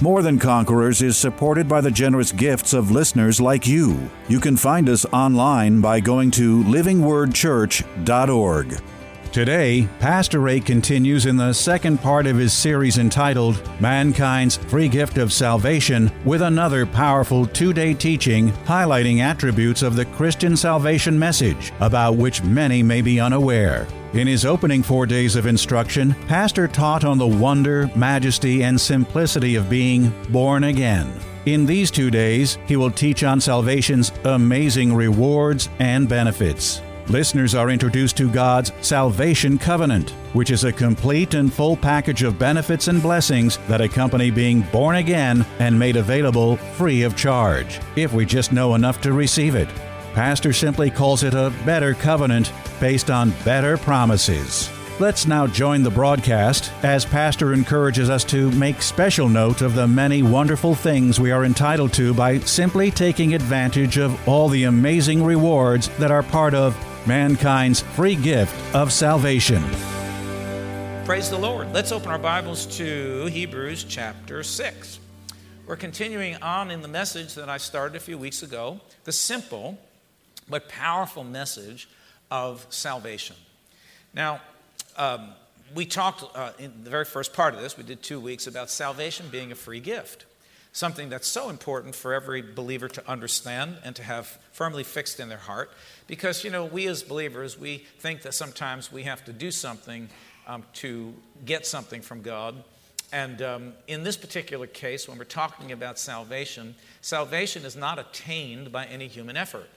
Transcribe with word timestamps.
More 0.00 0.22
Than 0.22 0.40
Conquerors 0.40 1.02
is 1.02 1.16
supported 1.16 1.68
by 1.68 1.80
the 1.80 1.90
generous 1.90 2.32
gifts 2.32 2.72
of 2.72 2.90
listeners 2.90 3.40
like 3.40 3.64
you. 3.64 4.10
You 4.28 4.40
can 4.40 4.56
find 4.56 4.88
us 4.88 5.06
online 5.12 5.80
by 5.80 6.00
going 6.00 6.32
to 6.32 6.64
livingwordchurch.org. 6.64 8.80
Today, 9.34 9.88
Pastor 9.98 10.38
Ray 10.38 10.60
continues 10.60 11.26
in 11.26 11.36
the 11.36 11.52
second 11.52 11.98
part 12.00 12.28
of 12.28 12.36
his 12.36 12.52
series 12.52 12.98
entitled 12.98 13.60
Mankind's 13.80 14.58
Free 14.58 14.86
Gift 14.86 15.18
of 15.18 15.32
Salvation 15.32 16.08
with 16.24 16.40
another 16.40 16.86
powerful 16.86 17.44
two 17.44 17.72
day 17.72 17.94
teaching 17.94 18.52
highlighting 18.64 19.18
attributes 19.18 19.82
of 19.82 19.96
the 19.96 20.04
Christian 20.04 20.56
salvation 20.56 21.18
message 21.18 21.72
about 21.80 22.14
which 22.14 22.44
many 22.44 22.80
may 22.80 23.02
be 23.02 23.18
unaware. 23.18 23.88
In 24.12 24.28
his 24.28 24.44
opening 24.44 24.84
four 24.84 25.04
days 25.04 25.34
of 25.34 25.46
instruction, 25.46 26.14
Pastor 26.28 26.68
taught 26.68 27.04
on 27.04 27.18
the 27.18 27.26
wonder, 27.26 27.90
majesty, 27.96 28.62
and 28.62 28.80
simplicity 28.80 29.56
of 29.56 29.68
being 29.68 30.12
born 30.30 30.62
again. 30.62 31.12
In 31.46 31.66
these 31.66 31.90
two 31.90 32.08
days, 32.08 32.56
he 32.68 32.76
will 32.76 32.88
teach 32.88 33.24
on 33.24 33.40
salvation's 33.40 34.12
amazing 34.22 34.94
rewards 34.94 35.70
and 35.80 36.08
benefits. 36.08 36.80
Listeners 37.08 37.54
are 37.54 37.68
introduced 37.68 38.16
to 38.16 38.30
God's 38.30 38.72
salvation 38.80 39.58
covenant, 39.58 40.10
which 40.32 40.50
is 40.50 40.64
a 40.64 40.72
complete 40.72 41.34
and 41.34 41.52
full 41.52 41.76
package 41.76 42.22
of 42.22 42.38
benefits 42.38 42.88
and 42.88 43.02
blessings 43.02 43.58
that 43.68 43.82
accompany 43.82 44.30
being 44.30 44.62
born 44.72 44.96
again 44.96 45.44
and 45.58 45.78
made 45.78 45.96
available 45.96 46.56
free 46.56 47.02
of 47.02 47.14
charge, 47.14 47.78
if 47.94 48.14
we 48.14 48.24
just 48.24 48.52
know 48.52 48.74
enough 48.74 49.02
to 49.02 49.12
receive 49.12 49.54
it. 49.54 49.68
Pastor 50.14 50.54
simply 50.54 50.90
calls 50.90 51.24
it 51.24 51.34
a 51.34 51.52
better 51.66 51.92
covenant 51.92 52.50
based 52.80 53.10
on 53.10 53.34
better 53.44 53.76
promises. 53.76 54.70
Let's 54.98 55.26
now 55.26 55.46
join 55.46 55.82
the 55.82 55.90
broadcast 55.90 56.72
as 56.84 57.04
Pastor 57.04 57.52
encourages 57.52 58.08
us 58.08 58.24
to 58.24 58.50
make 58.52 58.80
special 58.80 59.28
note 59.28 59.60
of 59.60 59.74
the 59.74 59.88
many 59.88 60.22
wonderful 60.22 60.74
things 60.74 61.20
we 61.20 61.32
are 61.32 61.44
entitled 61.44 61.92
to 61.94 62.14
by 62.14 62.38
simply 62.38 62.90
taking 62.90 63.34
advantage 63.34 63.98
of 63.98 64.26
all 64.26 64.48
the 64.48 64.64
amazing 64.64 65.22
rewards 65.22 65.88
that 65.98 66.12
are 66.12 66.22
part 66.22 66.54
of 66.54 66.74
mankind's 67.06 67.80
free 67.80 68.16
gift 68.16 68.54
of 68.74 68.92
salvation. 68.92 69.62
Praise 71.04 71.28
the 71.28 71.38
Lord. 71.38 71.72
Let's 71.72 71.92
open 71.92 72.10
our 72.10 72.18
Bibles 72.18 72.64
to 72.78 73.26
Hebrews 73.26 73.84
chapter 73.84 74.42
6. 74.42 74.98
We're 75.66 75.76
continuing 75.76 76.36
on 76.36 76.70
in 76.70 76.80
the 76.80 76.88
message 76.88 77.34
that 77.34 77.48
I 77.48 77.58
started 77.58 77.96
a 77.96 78.00
few 78.00 78.16
weeks 78.16 78.42
ago 78.42 78.80
the 79.04 79.12
simple 79.12 79.78
but 80.48 80.68
powerful 80.68 81.24
message 81.24 81.88
of 82.30 82.66
salvation. 82.70 83.36
Now, 84.14 84.40
um, 84.96 85.32
we 85.74 85.86
talked 85.86 86.24
uh, 86.36 86.52
in 86.58 86.84
the 86.84 86.90
very 86.90 87.04
first 87.04 87.32
part 87.32 87.54
of 87.54 87.60
this, 87.60 87.76
we 87.76 87.84
did 87.84 88.02
two 88.02 88.20
weeks 88.20 88.46
about 88.46 88.70
salvation 88.70 89.26
being 89.30 89.52
a 89.52 89.54
free 89.54 89.80
gift, 89.80 90.24
something 90.74 91.08
that's 91.08 91.28
so 91.28 91.48
important 91.48 91.94
for 91.94 92.12
every 92.12 92.42
believer 92.42 92.88
to 92.88 93.10
understand 93.10 93.78
and 93.84 93.96
to 93.96 94.02
have 94.02 94.26
firmly 94.52 94.84
fixed 94.84 95.20
in 95.20 95.30
their 95.30 95.38
heart. 95.38 95.70
Because, 96.08 96.44
you 96.44 96.50
know, 96.50 96.66
we 96.66 96.86
as 96.88 97.02
believers, 97.02 97.58
we 97.58 97.78
think 98.00 98.22
that 98.22 98.34
sometimes 98.34 98.92
we 98.92 99.04
have 99.04 99.24
to 99.24 99.32
do 99.32 99.50
something 99.50 100.10
um, 100.46 100.64
to 100.74 101.14
get 101.46 101.64
something 101.64 102.02
from 102.02 102.22
God. 102.22 102.62
And 103.12 103.40
um, 103.40 103.72
in 103.86 104.02
this 104.02 104.16
particular 104.16 104.66
case, 104.66 105.08
when 105.08 105.16
we're 105.16 105.24
talking 105.24 105.70
about 105.70 105.98
salvation, 105.98 106.74
salvation 107.00 107.64
is 107.64 107.76
not 107.76 108.00
attained 108.00 108.72
by 108.72 108.86
any 108.86 109.06
human 109.06 109.36
effort 109.36 109.70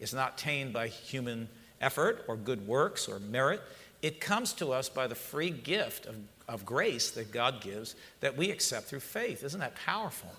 It's 0.00 0.14
not 0.14 0.40
attained 0.40 0.72
by 0.72 0.88
human 0.88 1.48
effort 1.80 2.24
or 2.26 2.36
good 2.36 2.66
works 2.66 3.06
or 3.06 3.18
merit. 3.18 3.60
It 4.00 4.20
comes 4.20 4.52
to 4.54 4.72
us 4.72 4.88
by 4.88 5.08
the 5.08 5.14
free 5.14 5.50
gift 5.50 6.06
of, 6.06 6.16
of 6.48 6.64
grace 6.64 7.10
that 7.12 7.32
God 7.32 7.60
gives 7.60 7.94
that 8.20 8.36
we 8.36 8.50
accept 8.50 8.86
through 8.86 9.00
faith. 9.00 9.42
Isn't 9.42 9.60
that 9.60 9.74
powerful? 9.74 10.30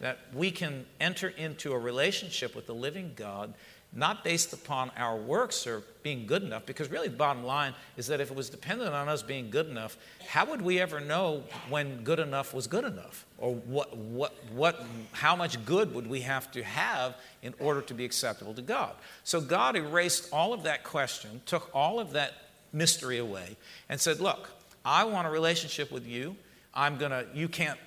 That 0.00 0.18
we 0.34 0.50
can 0.50 0.86
enter 0.98 1.28
into 1.28 1.72
a 1.72 1.78
relationship 1.78 2.56
with 2.56 2.66
the 2.66 2.74
living 2.74 3.12
God 3.16 3.54
not 3.92 4.22
based 4.22 4.52
upon 4.52 4.90
our 4.96 5.16
works 5.16 5.66
or 5.66 5.82
being 6.02 6.26
good 6.26 6.42
enough, 6.42 6.64
because 6.64 6.90
really 6.90 7.08
the 7.08 7.16
bottom 7.16 7.44
line 7.44 7.74
is 7.96 8.06
that 8.06 8.20
if 8.20 8.30
it 8.30 8.36
was 8.36 8.48
dependent 8.48 8.94
on 8.94 9.08
us 9.08 9.22
being 9.22 9.50
good 9.50 9.68
enough, 9.68 9.96
how 10.28 10.44
would 10.46 10.62
we 10.62 10.78
ever 10.78 11.00
know 11.00 11.42
when 11.68 12.04
good 12.04 12.20
enough 12.20 12.54
was 12.54 12.68
good 12.68 12.84
enough? 12.84 13.26
Or 13.38 13.54
what, 13.54 13.96
what, 13.96 14.32
what, 14.52 14.84
how 15.12 15.34
much 15.34 15.64
good 15.64 15.92
would 15.94 16.06
we 16.06 16.20
have 16.20 16.50
to 16.52 16.62
have 16.62 17.16
in 17.42 17.52
order 17.58 17.82
to 17.82 17.94
be 17.94 18.04
acceptable 18.04 18.54
to 18.54 18.62
God? 18.62 18.94
So 19.24 19.40
God 19.40 19.76
erased 19.76 20.32
all 20.32 20.52
of 20.52 20.62
that 20.62 20.84
question, 20.84 21.42
took 21.44 21.68
all 21.74 21.98
of 21.98 22.12
that 22.12 22.34
mystery 22.72 23.18
away, 23.18 23.56
and 23.88 24.00
said, 24.00 24.20
Look, 24.20 24.50
I 24.84 25.04
want 25.04 25.26
a 25.26 25.30
relationship 25.30 25.90
with 25.90 26.06
you. 26.06 26.36
I'm 26.72 26.96
gonna, 26.96 27.24
you 27.34 27.48
can't, 27.48 27.78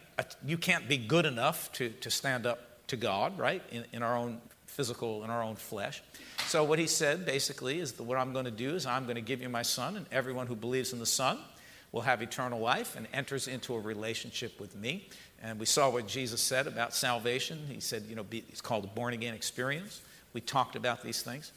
you 0.45 0.57
can't 0.57 0.87
be 0.87 0.97
good 0.97 1.25
enough 1.25 1.71
to, 1.73 1.89
to 1.89 2.11
stand 2.11 2.45
up 2.45 2.87
to 2.87 2.95
God, 2.95 3.37
right, 3.37 3.61
in, 3.71 3.85
in 3.93 4.03
our 4.03 4.15
own 4.15 4.41
physical 4.73 5.23
in 5.23 5.29
our 5.29 5.43
own 5.43 5.55
flesh. 5.55 6.01
So, 6.47 6.63
what 6.63 6.79
he 6.79 6.87
said 6.87 7.25
basically 7.25 7.79
is 7.79 7.93
that 7.93 8.03
what 8.03 8.17
I'm 8.17 8.33
going 8.33 8.45
to 8.45 8.51
do 8.51 8.75
is 8.75 8.85
I'm 8.85 9.03
going 9.03 9.15
to 9.15 9.21
give 9.21 9.41
you 9.41 9.49
my 9.49 9.61
son, 9.61 9.95
and 9.95 10.05
everyone 10.11 10.47
who 10.47 10.55
believes 10.55 10.93
in 10.93 10.99
the 10.99 11.05
son 11.05 11.39
will 11.91 12.01
have 12.01 12.21
eternal 12.21 12.59
life 12.59 12.95
and 12.95 13.07
enters 13.13 13.47
into 13.47 13.75
a 13.75 13.79
relationship 13.79 14.59
with 14.59 14.75
me. 14.75 15.09
And 15.43 15.59
we 15.59 15.67
saw 15.67 15.91
what 15.91 16.07
Jesus 16.07 16.41
said 16.41 16.65
about 16.65 16.95
salvation. 16.95 17.59
He 17.69 17.79
said, 17.79 18.03
you 18.09 18.15
know, 18.15 18.23
be, 18.23 18.43
it's 18.49 18.61
called 18.61 18.85
a 18.85 18.87
born 18.87 19.13
again 19.13 19.35
experience. 19.35 20.01
We 20.33 20.41
talked 20.41 20.75
about 20.75 21.03
these 21.03 21.21
things. 21.21 21.51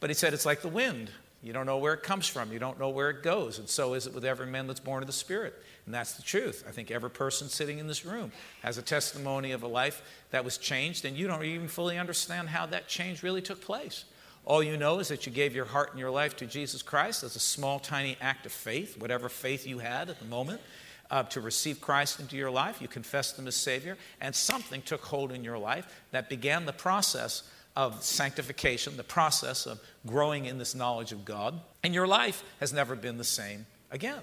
But 0.00 0.08
he 0.08 0.14
said 0.14 0.32
it's 0.32 0.46
like 0.46 0.62
the 0.62 0.68
wind. 0.68 1.10
You 1.42 1.52
don't 1.52 1.66
know 1.66 1.78
where 1.78 1.92
it 1.92 2.04
comes 2.04 2.28
from, 2.28 2.52
you 2.52 2.60
don't 2.60 2.78
know 2.78 2.90
where 2.90 3.10
it 3.10 3.22
goes. 3.24 3.58
And 3.58 3.68
so 3.68 3.94
is 3.94 4.06
it 4.06 4.14
with 4.14 4.24
every 4.24 4.46
man 4.46 4.68
that's 4.68 4.78
born 4.78 5.02
of 5.02 5.08
the 5.08 5.12
Spirit. 5.12 5.54
And 5.86 5.94
that's 5.94 6.14
the 6.14 6.22
truth. 6.22 6.64
I 6.68 6.70
think 6.70 6.92
every 6.92 7.10
person 7.10 7.48
sitting 7.48 7.78
in 7.78 7.88
this 7.88 8.04
room 8.04 8.30
has 8.62 8.78
a 8.78 8.82
testimony 8.82 9.50
of 9.50 9.64
a 9.64 9.68
life 9.68 10.02
that 10.30 10.44
was 10.44 10.56
changed, 10.56 11.04
and 11.04 11.16
you 11.16 11.26
don't 11.26 11.42
even 11.42 11.66
fully 11.66 11.98
understand 11.98 12.48
how 12.48 12.66
that 12.66 12.86
change 12.86 13.24
really 13.24 13.42
took 13.42 13.60
place. 13.60 14.04
All 14.44 14.62
you 14.62 14.76
know 14.76 15.00
is 15.00 15.08
that 15.08 15.26
you 15.26 15.32
gave 15.32 15.54
your 15.54 15.64
heart 15.64 15.90
and 15.90 15.98
your 15.98 16.10
life 16.10 16.36
to 16.36 16.46
Jesus 16.46 16.82
Christ 16.82 17.24
as 17.24 17.34
a 17.34 17.40
small, 17.40 17.80
tiny 17.80 18.16
act 18.20 18.46
of 18.46 18.52
faith, 18.52 18.96
whatever 18.96 19.28
faith 19.28 19.66
you 19.66 19.78
had 19.78 20.10
at 20.10 20.20
the 20.20 20.24
moment, 20.24 20.60
uh, 21.10 21.24
to 21.24 21.40
receive 21.40 21.80
Christ 21.80 22.20
into 22.20 22.36
your 22.36 22.50
life. 22.50 22.80
You 22.80 22.88
confessed 22.88 23.38
Him 23.38 23.46
as 23.46 23.56
Savior, 23.56 23.98
and 24.20 24.34
something 24.34 24.82
took 24.82 25.04
hold 25.04 25.32
in 25.32 25.44
your 25.44 25.58
life 25.58 26.02
that 26.12 26.28
began 26.28 26.66
the 26.66 26.72
process 26.72 27.42
of 27.76 28.02
sanctification, 28.02 28.96
the 28.96 29.04
process 29.04 29.66
of 29.66 29.80
growing 30.06 30.46
in 30.46 30.58
this 30.58 30.74
knowledge 30.74 31.12
of 31.12 31.24
God, 31.24 31.60
and 31.82 31.94
your 31.94 32.06
life 32.06 32.42
has 32.60 32.72
never 32.72 32.94
been 32.94 33.18
the 33.18 33.24
same 33.24 33.66
again. 33.90 34.22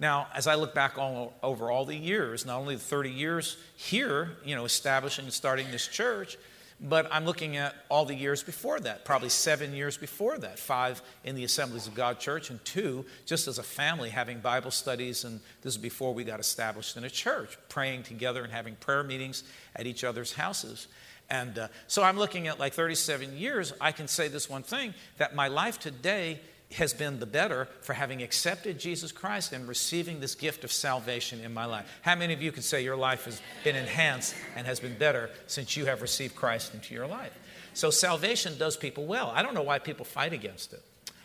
Now, 0.00 0.28
as 0.34 0.46
I 0.46 0.54
look 0.54 0.74
back 0.74 0.96
all, 0.96 1.34
over 1.42 1.70
all 1.70 1.84
the 1.84 1.96
years, 1.96 2.46
not 2.46 2.58
only 2.58 2.76
the 2.76 2.80
30 2.80 3.10
years 3.10 3.56
here, 3.76 4.30
you 4.44 4.54
know, 4.54 4.64
establishing 4.64 5.24
and 5.24 5.34
starting 5.34 5.70
this 5.70 5.88
church, 5.88 6.36
but 6.80 7.08
I'm 7.10 7.24
looking 7.24 7.56
at 7.56 7.74
all 7.88 8.04
the 8.04 8.14
years 8.14 8.42
before 8.44 8.78
that, 8.80 9.04
probably 9.04 9.30
seven 9.30 9.74
years 9.74 9.96
before 9.96 10.38
that, 10.38 10.60
five 10.60 11.02
in 11.24 11.34
the 11.34 11.42
Assemblies 11.42 11.88
of 11.88 11.94
God 11.94 12.20
Church, 12.20 12.50
and 12.50 12.64
two 12.64 13.04
just 13.26 13.48
as 13.48 13.58
a 13.58 13.64
family 13.64 14.10
having 14.10 14.38
Bible 14.38 14.70
studies. 14.70 15.24
And 15.24 15.40
this 15.62 15.74
is 15.74 15.78
before 15.78 16.14
we 16.14 16.22
got 16.22 16.38
established 16.38 16.96
in 16.96 17.02
a 17.02 17.10
church, 17.10 17.58
praying 17.68 18.04
together 18.04 18.44
and 18.44 18.52
having 18.52 18.76
prayer 18.76 19.02
meetings 19.02 19.42
at 19.74 19.88
each 19.88 20.04
other's 20.04 20.32
houses. 20.32 20.86
And 21.30 21.58
uh, 21.58 21.68
so 21.86 22.02
I'm 22.02 22.16
looking 22.16 22.48
at 22.48 22.58
like 22.58 22.72
37 22.72 23.36
years. 23.36 23.72
I 23.80 23.92
can 23.92 24.08
say 24.08 24.28
this 24.28 24.48
one 24.48 24.62
thing 24.62 24.94
that 25.18 25.34
my 25.34 25.48
life 25.48 25.78
today 25.78 26.40
has 26.72 26.92
been 26.92 27.18
the 27.18 27.26
better 27.26 27.66
for 27.80 27.94
having 27.94 28.22
accepted 28.22 28.78
Jesus 28.78 29.10
Christ 29.10 29.52
and 29.52 29.66
receiving 29.66 30.20
this 30.20 30.34
gift 30.34 30.64
of 30.64 30.72
salvation 30.72 31.40
in 31.40 31.54
my 31.54 31.64
life. 31.64 31.86
How 32.02 32.14
many 32.14 32.34
of 32.34 32.42
you 32.42 32.52
can 32.52 32.62
say 32.62 32.84
your 32.84 32.96
life 32.96 33.24
has 33.24 33.40
been 33.64 33.76
enhanced 33.76 34.34
and 34.54 34.66
has 34.66 34.78
been 34.78 34.96
better 34.98 35.30
since 35.46 35.76
you 35.76 35.86
have 35.86 36.02
received 36.02 36.34
Christ 36.34 36.74
into 36.74 36.94
your 36.94 37.06
life? 37.06 37.32
So, 37.72 37.90
salvation 37.90 38.58
does 38.58 38.76
people 38.76 39.06
well. 39.06 39.32
I 39.34 39.42
don't 39.42 39.54
know 39.54 39.62
why 39.62 39.78
people 39.78 40.04
fight 40.04 40.32
against 40.32 40.72
it. 40.72 40.82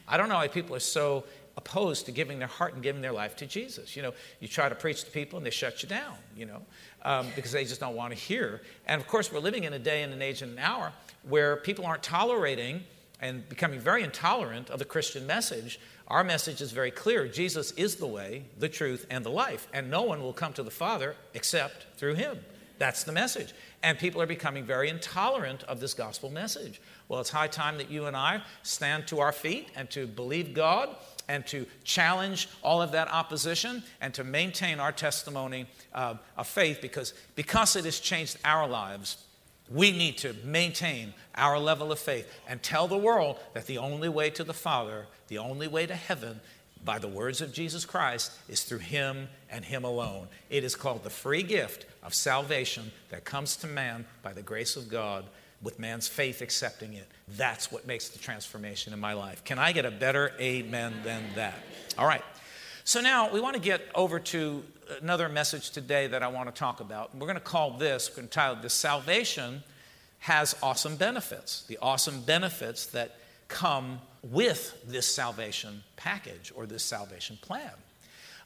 I 0.07 0.17
don't 0.17 0.29
know 0.29 0.35
why 0.35 0.47
people 0.47 0.75
are 0.75 0.81
so 0.81 1.23
opposed 1.55 2.05
to 2.07 2.11
giving 2.11 2.39
their 2.39 2.47
heart 2.47 2.73
and 2.73 2.81
giving 2.81 3.01
their 3.01 3.11
life 3.11 3.35
to 3.37 3.45
Jesus. 3.45 3.95
You 3.95 4.01
know, 4.01 4.13
you 4.39 4.47
try 4.47 4.69
to 4.69 4.75
preach 4.75 5.03
to 5.03 5.11
people 5.11 5.37
and 5.37 5.45
they 5.45 5.51
shut 5.51 5.83
you 5.83 5.89
down, 5.89 6.15
you 6.35 6.45
know, 6.45 6.61
um, 7.03 7.27
because 7.35 7.51
they 7.51 7.63
just 7.63 7.79
don't 7.79 7.95
want 7.95 8.13
to 8.13 8.19
hear. 8.19 8.61
And 8.87 8.99
of 8.99 9.07
course, 9.07 9.31
we're 9.31 9.39
living 9.39 9.63
in 9.63 9.73
a 9.73 9.79
day 9.79 10.03
and 10.03 10.13
an 10.13 10.21
age 10.21 10.41
and 10.41 10.53
an 10.53 10.59
hour 10.59 10.93
where 11.23 11.57
people 11.57 11.85
aren't 11.85 12.03
tolerating 12.03 12.83
and 13.23 13.47
becoming 13.47 13.79
very 13.79 14.03
intolerant 14.03 14.69
of 14.69 14.79
the 14.79 14.85
Christian 14.85 15.25
message, 15.25 15.79
our 16.09 16.25
message 16.25 16.59
is 16.59 16.73
very 16.73 16.91
clear 16.91 17.25
Jesus 17.27 17.71
is 17.71 17.95
the 17.95 18.05
way, 18.05 18.43
the 18.59 18.67
truth, 18.67 19.05
and 19.09 19.23
the 19.23 19.29
life, 19.29 19.67
and 19.73 19.89
no 19.89 20.01
one 20.01 20.21
will 20.21 20.33
come 20.33 20.51
to 20.53 20.63
the 20.63 20.69
Father 20.69 21.15
except 21.33 21.87
through 21.95 22.15
Him. 22.15 22.39
That's 22.79 23.05
the 23.05 23.13
message. 23.13 23.53
And 23.81 23.97
people 23.97 24.21
are 24.21 24.25
becoming 24.25 24.65
very 24.65 24.89
intolerant 24.89 25.63
of 25.63 25.79
this 25.79 25.93
gospel 25.93 26.29
message. 26.29 26.81
Well, 27.07 27.21
it's 27.21 27.29
high 27.29 27.47
time 27.47 27.77
that 27.77 27.89
you 27.89 28.07
and 28.07 28.17
I 28.17 28.41
stand 28.63 29.07
to 29.07 29.21
our 29.21 29.31
feet 29.31 29.69
and 29.75 29.89
to 29.91 30.05
believe 30.05 30.53
God 30.53 30.89
and 31.27 31.45
to 31.47 31.65
challenge 31.83 32.49
all 32.61 32.81
of 32.81 32.91
that 32.91 33.07
opposition 33.09 33.83
and 34.01 34.13
to 34.13 34.23
maintain 34.23 34.79
our 34.79 34.91
testimony 34.91 35.65
uh, 35.93 36.15
of 36.37 36.47
faith 36.47 36.79
because, 36.81 37.13
because 37.35 37.75
it 37.75 37.85
has 37.85 37.99
changed 37.99 38.37
our 38.43 38.67
lives. 38.67 39.17
We 39.69 39.91
need 39.91 40.17
to 40.19 40.35
maintain 40.43 41.13
our 41.35 41.57
level 41.57 41.91
of 41.91 41.99
faith 41.99 42.31
and 42.47 42.61
tell 42.61 42.87
the 42.87 42.97
world 42.97 43.39
that 43.53 43.65
the 43.65 43.77
only 43.77 44.09
way 44.09 44.29
to 44.31 44.43
the 44.43 44.53
Father, 44.53 45.07
the 45.29 45.37
only 45.37 45.67
way 45.67 45.85
to 45.85 45.95
heaven, 45.95 46.41
by 46.83 46.99
the 46.99 47.07
words 47.07 47.39
of 47.39 47.53
Jesus 47.53 47.85
Christ, 47.85 48.33
is 48.49 48.63
through 48.63 48.79
Him 48.79 49.29
and 49.49 49.63
Him 49.63 49.85
alone. 49.85 50.27
It 50.49 50.65
is 50.65 50.75
called 50.75 51.03
the 51.03 51.09
free 51.09 51.43
gift 51.43 51.85
of 52.03 52.13
salvation 52.13 52.91
that 53.09 53.23
comes 53.23 53.55
to 53.57 53.67
man 53.67 54.05
by 54.21 54.33
the 54.33 54.41
grace 54.41 54.75
of 54.75 54.89
God 54.89 55.25
with 55.63 55.79
man's 55.79 56.07
faith 56.07 56.41
accepting 56.41 56.93
it. 56.93 57.07
That's 57.29 57.71
what 57.71 57.87
makes 57.87 58.09
the 58.09 58.19
transformation 58.19 58.93
in 58.93 58.99
my 58.99 59.13
life. 59.13 59.43
Can 59.43 59.57
I 59.57 59.71
get 59.71 59.85
a 59.85 59.91
better 59.91 60.33
amen 60.39 60.93
than 61.03 61.23
that? 61.35 61.57
All 61.97 62.05
right. 62.05 62.23
So 62.83 62.99
now 62.99 63.31
we 63.31 63.39
want 63.39 63.55
to 63.55 63.61
get 63.61 63.81
over 63.95 64.19
to 64.19 64.63
another 65.01 65.29
message 65.29 65.71
today 65.71 66.07
that 66.07 66.21
I 66.21 66.27
want 66.27 66.53
to 66.53 66.59
talk 66.59 66.81
about. 66.81 67.15
We're 67.15 67.27
going 67.27 67.35
to 67.35 67.39
call 67.39 67.71
this, 67.71 68.09
we're 68.09 68.17
going 68.17 68.27
to 68.27 68.33
title 68.33 68.57
this 68.61 68.73
Salvation 68.73 69.63
has 70.19 70.55
awesome 70.61 70.97
benefits. 70.97 71.63
The 71.63 71.77
awesome 71.81 72.21
benefits 72.21 72.85
that 72.87 73.15
come 73.47 73.99
with 74.21 74.83
this 74.87 75.05
salvation 75.05 75.83
package 75.95 76.51
or 76.55 76.65
this 76.65 76.83
salvation 76.83 77.37
plan. 77.41 77.71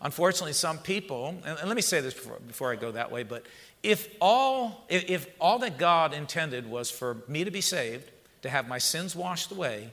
Unfortunately, 0.01 0.53
some 0.53 0.77
people, 0.77 1.35
and 1.45 1.67
let 1.67 1.75
me 1.75 1.81
say 1.81 2.01
this 2.01 2.13
before, 2.13 2.39
before 2.45 2.71
I 2.71 2.75
go 2.75 2.91
that 2.91 3.11
way, 3.11 3.23
but 3.23 3.43
if 3.83 4.13
all, 4.19 4.85
if 4.89 5.27
all 5.39 5.59
that 5.59 5.77
God 5.77 6.13
intended 6.13 6.69
was 6.69 6.89
for 6.89 7.17
me 7.27 7.43
to 7.43 7.51
be 7.51 7.61
saved, 7.61 8.09
to 8.41 8.49
have 8.49 8.67
my 8.67 8.77
sins 8.77 9.15
washed 9.15 9.51
away, 9.51 9.91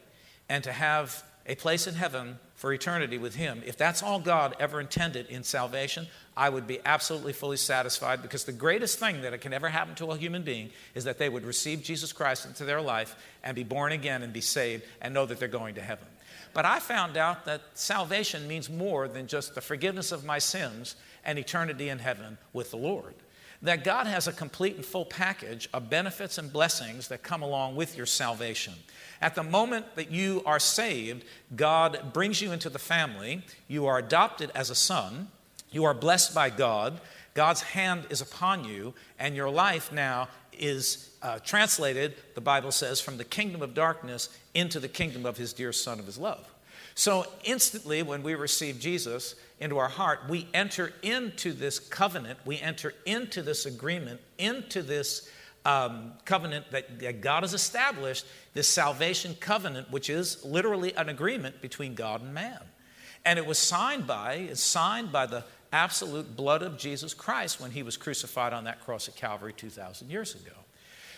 and 0.49 0.65
to 0.65 0.73
have 0.73 1.23
a 1.47 1.55
place 1.55 1.87
in 1.87 1.95
heaven 1.95 2.39
for 2.55 2.73
eternity 2.73 3.19
with 3.19 3.35
Him, 3.35 3.63
if 3.67 3.77
that's 3.77 4.03
all 4.03 4.19
God 4.19 4.57
ever 4.59 4.81
intended 4.81 5.27
in 5.27 5.43
salvation, 5.43 6.07
I 6.37 6.49
would 6.49 6.67
be 6.67 6.81
absolutely 6.85 7.33
fully 7.33 7.57
satisfied 7.57 8.23
because 8.23 8.45
the 8.45 8.53
greatest 8.53 8.99
thing 8.99 9.23
that 9.23 9.41
can 9.41 9.53
ever 9.53 9.69
happen 9.69 9.95
to 9.97 10.11
a 10.11 10.17
human 10.17 10.43
being 10.43 10.71
is 10.95 11.05
that 11.05 11.19
they 11.19 11.29
would 11.29 11.45
receive 11.45 11.83
Jesus 11.83 12.13
Christ 12.13 12.47
into 12.47 12.65
their 12.65 12.81
life 12.81 13.17
and 13.43 13.55
be 13.55 13.65
born 13.65 13.93
again 13.93 14.23
and 14.23 14.33
be 14.33 14.41
saved 14.41 14.85
and 15.01 15.15
know 15.15 15.27
that 15.27 15.39
they're 15.39 15.49
going 15.49 15.77
to 15.77 15.83
heaven. 15.83 16.07
But 16.53 16.65
I 16.65 16.79
found 16.79 17.17
out 17.17 17.45
that 17.45 17.63
salvation 17.75 18.49
means 18.49 18.71
more 18.71 19.09
than 19.09 19.27
just 19.27 19.55
the 19.55 19.61
forgiveness 19.61 20.13
of 20.13 20.25
my 20.25 20.39
sins 20.39 20.97
and 21.25 21.39
eternity 21.39 21.89
in 21.89 21.99
heaven 21.99 22.39
with 22.53 22.71
the 22.71 22.77
Lord. 22.77 23.15
That 23.65 23.83
God 23.83 24.07
has 24.07 24.29
a 24.29 24.33
complete 24.33 24.77
and 24.77 24.85
full 24.85 25.07
package 25.07 25.69
of 25.73 25.91
benefits 25.91 26.39
and 26.39 26.53
blessings 26.53 27.09
that 27.09 27.23
come 27.23 27.43
along 27.43 27.77
with 27.77 27.97
your 27.97 28.07
salvation. 28.07 28.75
At 29.21 29.35
the 29.35 29.43
moment 29.43 29.97
that 29.97 30.11
you 30.11 30.43
are 30.47 30.59
saved, 30.61 31.25
God 31.57 32.13
brings 32.13 32.41
you 32.41 32.53
into 32.53 32.69
the 32.69 32.79
family. 32.79 33.43
You 33.67 33.87
are 33.87 33.99
adopted 33.99 34.53
as 34.55 34.71
a 34.71 34.75
son. 34.75 35.29
You 35.71 35.85
are 35.85 35.95
blessed 35.95 36.35
by 36.35 36.51
God. 36.51 37.01
God's 37.33 37.63
hand 37.63 38.05
is 38.11 38.21
upon 38.21 38.65
you, 38.65 38.95
and 39.19 39.35
your 39.35 39.51
life 39.51 39.91
now 39.91 40.29
is 40.53 41.11
uh, 41.23 41.39
translated, 41.39 42.15
the 42.35 42.41
Bible 42.41 42.71
says, 42.71 43.01
from 43.01 43.17
the 43.17 43.25
kingdom 43.25 43.63
of 43.63 43.75
darkness 43.75 44.29
into 44.55 44.79
the 44.79 44.89
kingdom 44.89 45.27
of 45.27 45.37
his 45.37 45.53
dear 45.53 45.73
Son 45.73 45.99
of 45.99 46.07
his 46.07 46.19
love. 46.19 46.47
So, 46.95 47.27
instantly, 47.43 48.03
when 48.03 48.23
we 48.23 48.37
receive 48.37 48.79
Jesus 48.79 49.35
into 49.61 49.79
our 49.79 49.89
heart, 49.89 50.21
we 50.29 50.49
enter 50.53 50.93
into 51.03 51.53
this 51.53 51.79
covenant, 51.79 52.39
we 52.45 52.59
enter 52.59 52.93
into 53.07 53.43
this 53.43 53.67
agreement, 53.67 54.21
into 54.39 54.83
this 54.83 55.29
um, 55.65 56.13
covenant 56.25 56.71
that, 56.73 56.99
that 56.99 57.21
God 57.21 57.43
has 57.43 57.55
established, 57.55 58.27
this 58.53 58.69
salvation 58.69 59.35
covenant, 59.41 59.91
which 59.91 60.11
is 60.11 60.45
literally 60.45 60.95
an 60.95 61.09
agreement 61.09 61.63
between 61.63 61.95
God 61.95 62.21
and 62.23 62.35
man. 62.35 62.61
And 63.25 63.39
it 63.39 63.47
was 63.47 63.59
signed 63.59 64.07
by, 64.07 64.35
it's 64.35 64.61
signed 64.61 65.11
by 65.11 65.27
the 65.27 65.45
absolute 65.73 66.37
blood 66.37 66.63
of 66.63 66.79
Jesus 66.79 67.15
Christ 67.15 67.61
when 67.61 67.71
he 67.71 67.83
was 67.83 67.97
crucified 67.97 68.53
on 68.53 68.65
that 68.65 68.85
cross 68.85 69.09
at 69.09 69.17
Calvary 69.17 69.55
2,000 69.57 70.11
years 70.11 70.35
ago. 70.35 70.53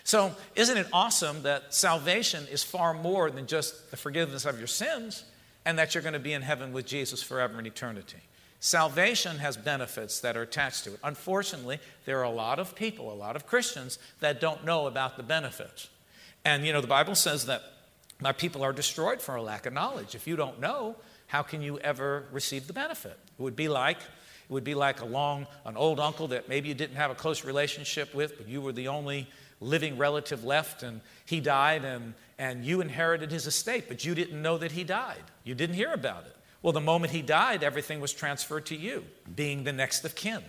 So, 0.04 0.32
isn't 0.54 0.78
it 0.78 0.86
awesome 0.92 1.42
that 1.42 1.74
salvation 1.74 2.46
is 2.48 2.62
far 2.62 2.94
more 2.94 3.28
than 3.28 3.48
just 3.48 3.90
the 3.90 3.96
forgiveness 3.96 4.44
of 4.44 4.56
your 4.58 4.68
sins 4.68 5.24
and 5.66 5.78
that 5.78 5.94
you're 5.94 6.02
going 6.02 6.14
to 6.14 6.18
be 6.18 6.32
in 6.32 6.40
heaven 6.40 6.72
with 6.72 6.86
Jesus 6.86 7.22
forever 7.22 7.58
in 7.58 7.66
eternity? 7.66 8.18
Salvation 8.60 9.36
has 9.38 9.56
benefits 9.56 10.20
that 10.20 10.36
are 10.36 10.42
attached 10.42 10.84
to 10.84 10.94
it. 10.94 11.00
Unfortunately, 11.04 11.78
there 12.06 12.18
are 12.18 12.24
a 12.24 12.30
lot 12.30 12.58
of 12.58 12.74
people, 12.74 13.12
a 13.12 13.14
lot 13.14 13.36
of 13.36 13.46
Christians, 13.46 13.98
that 14.20 14.40
don't 14.40 14.64
know 14.64 14.86
about 14.86 15.18
the 15.18 15.22
benefits. 15.22 15.90
And, 16.44 16.64
you 16.64 16.72
know, 16.72 16.80
the 16.80 16.86
Bible 16.86 17.14
says 17.14 17.44
that 17.46 17.62
my 18.20 18.32
people 18.32 18.62
are 18.62 18.72
destroyed 18.72 19.20
for 19.20 19.34
a 19.34 19.42
lack 19.42 19.66
of 19.66 19.74
knowledge. 19.74 20.14
If 20.14 20.26
you 20.26 20.36
don't 20.36 20.58
know, 20.58 20.96
how 21.26 21.42
can 21.42 21.60
you 21.60 21.78
ever 21.80 22.24
receive 22.32 22.66
the 22.66 22.72
benefit? 22.72 23.18
It 23.38 23.42
would 23.42 23.56
be 23.56 23.68
like 23.68 23.98
it 23.98 24.52
would 24.52 24.64
be 24.64 24.76
like 24.76 25.00
a 25.00 25.04
long, 25.04 25.48
an 25.64 25.76
old 25.76 25.98
uncle 25.98 26.28
that 26.28 26.48
maybe 26.48 26.68
you 26.68 26.74
didn't 26.74 26.94
have 26.94 27.10
a 27.10 27.16
close 27.16 27.44
relationship 27.44 28.14
with, 28.14 28.38
but 28.38 28.46
you 28.46 28.60
were 28.60 28.70
the 28.70 28.86
only 28.86 29.28
living 29.60 29.98
relative 29.98 30.44
left, 30.44 30.82
and 30.82 31.00
he 31.24 31.40
died, 31.40 31.84
and, 31.84 32.14
and 32.38 32.64
you 32.64 32.80
inherited 32.80 33.30
his 33.30 33.46
estate, 33.46 33.84
but 33.88 34.04
you 34.04 34.14
didn't 34.14 34.40
know 34.40 34.58
that 34.58 34.72
he 34.72 34.84
died. 34.84 35.22
You 35.44 35.54
didn't 35.54 35.76
hear 35.76 35.92
about 35.92 36.24
it. 36.26 36.36
Well, 36.62 36.72
the 36.72 36.80
moment 36.80 37.12
he 37.12 37.22
died, 37.22 37.62
everything 37.62 38.00
was 38.00 38.12
transferred 38.12 38.66
to 38.66 38.76
you, 38.76 39.04
being 39.34 39.64
the 39.64 39.72
next 39.72 40.04
of 40.04 40.14
kin. 40.14 40.42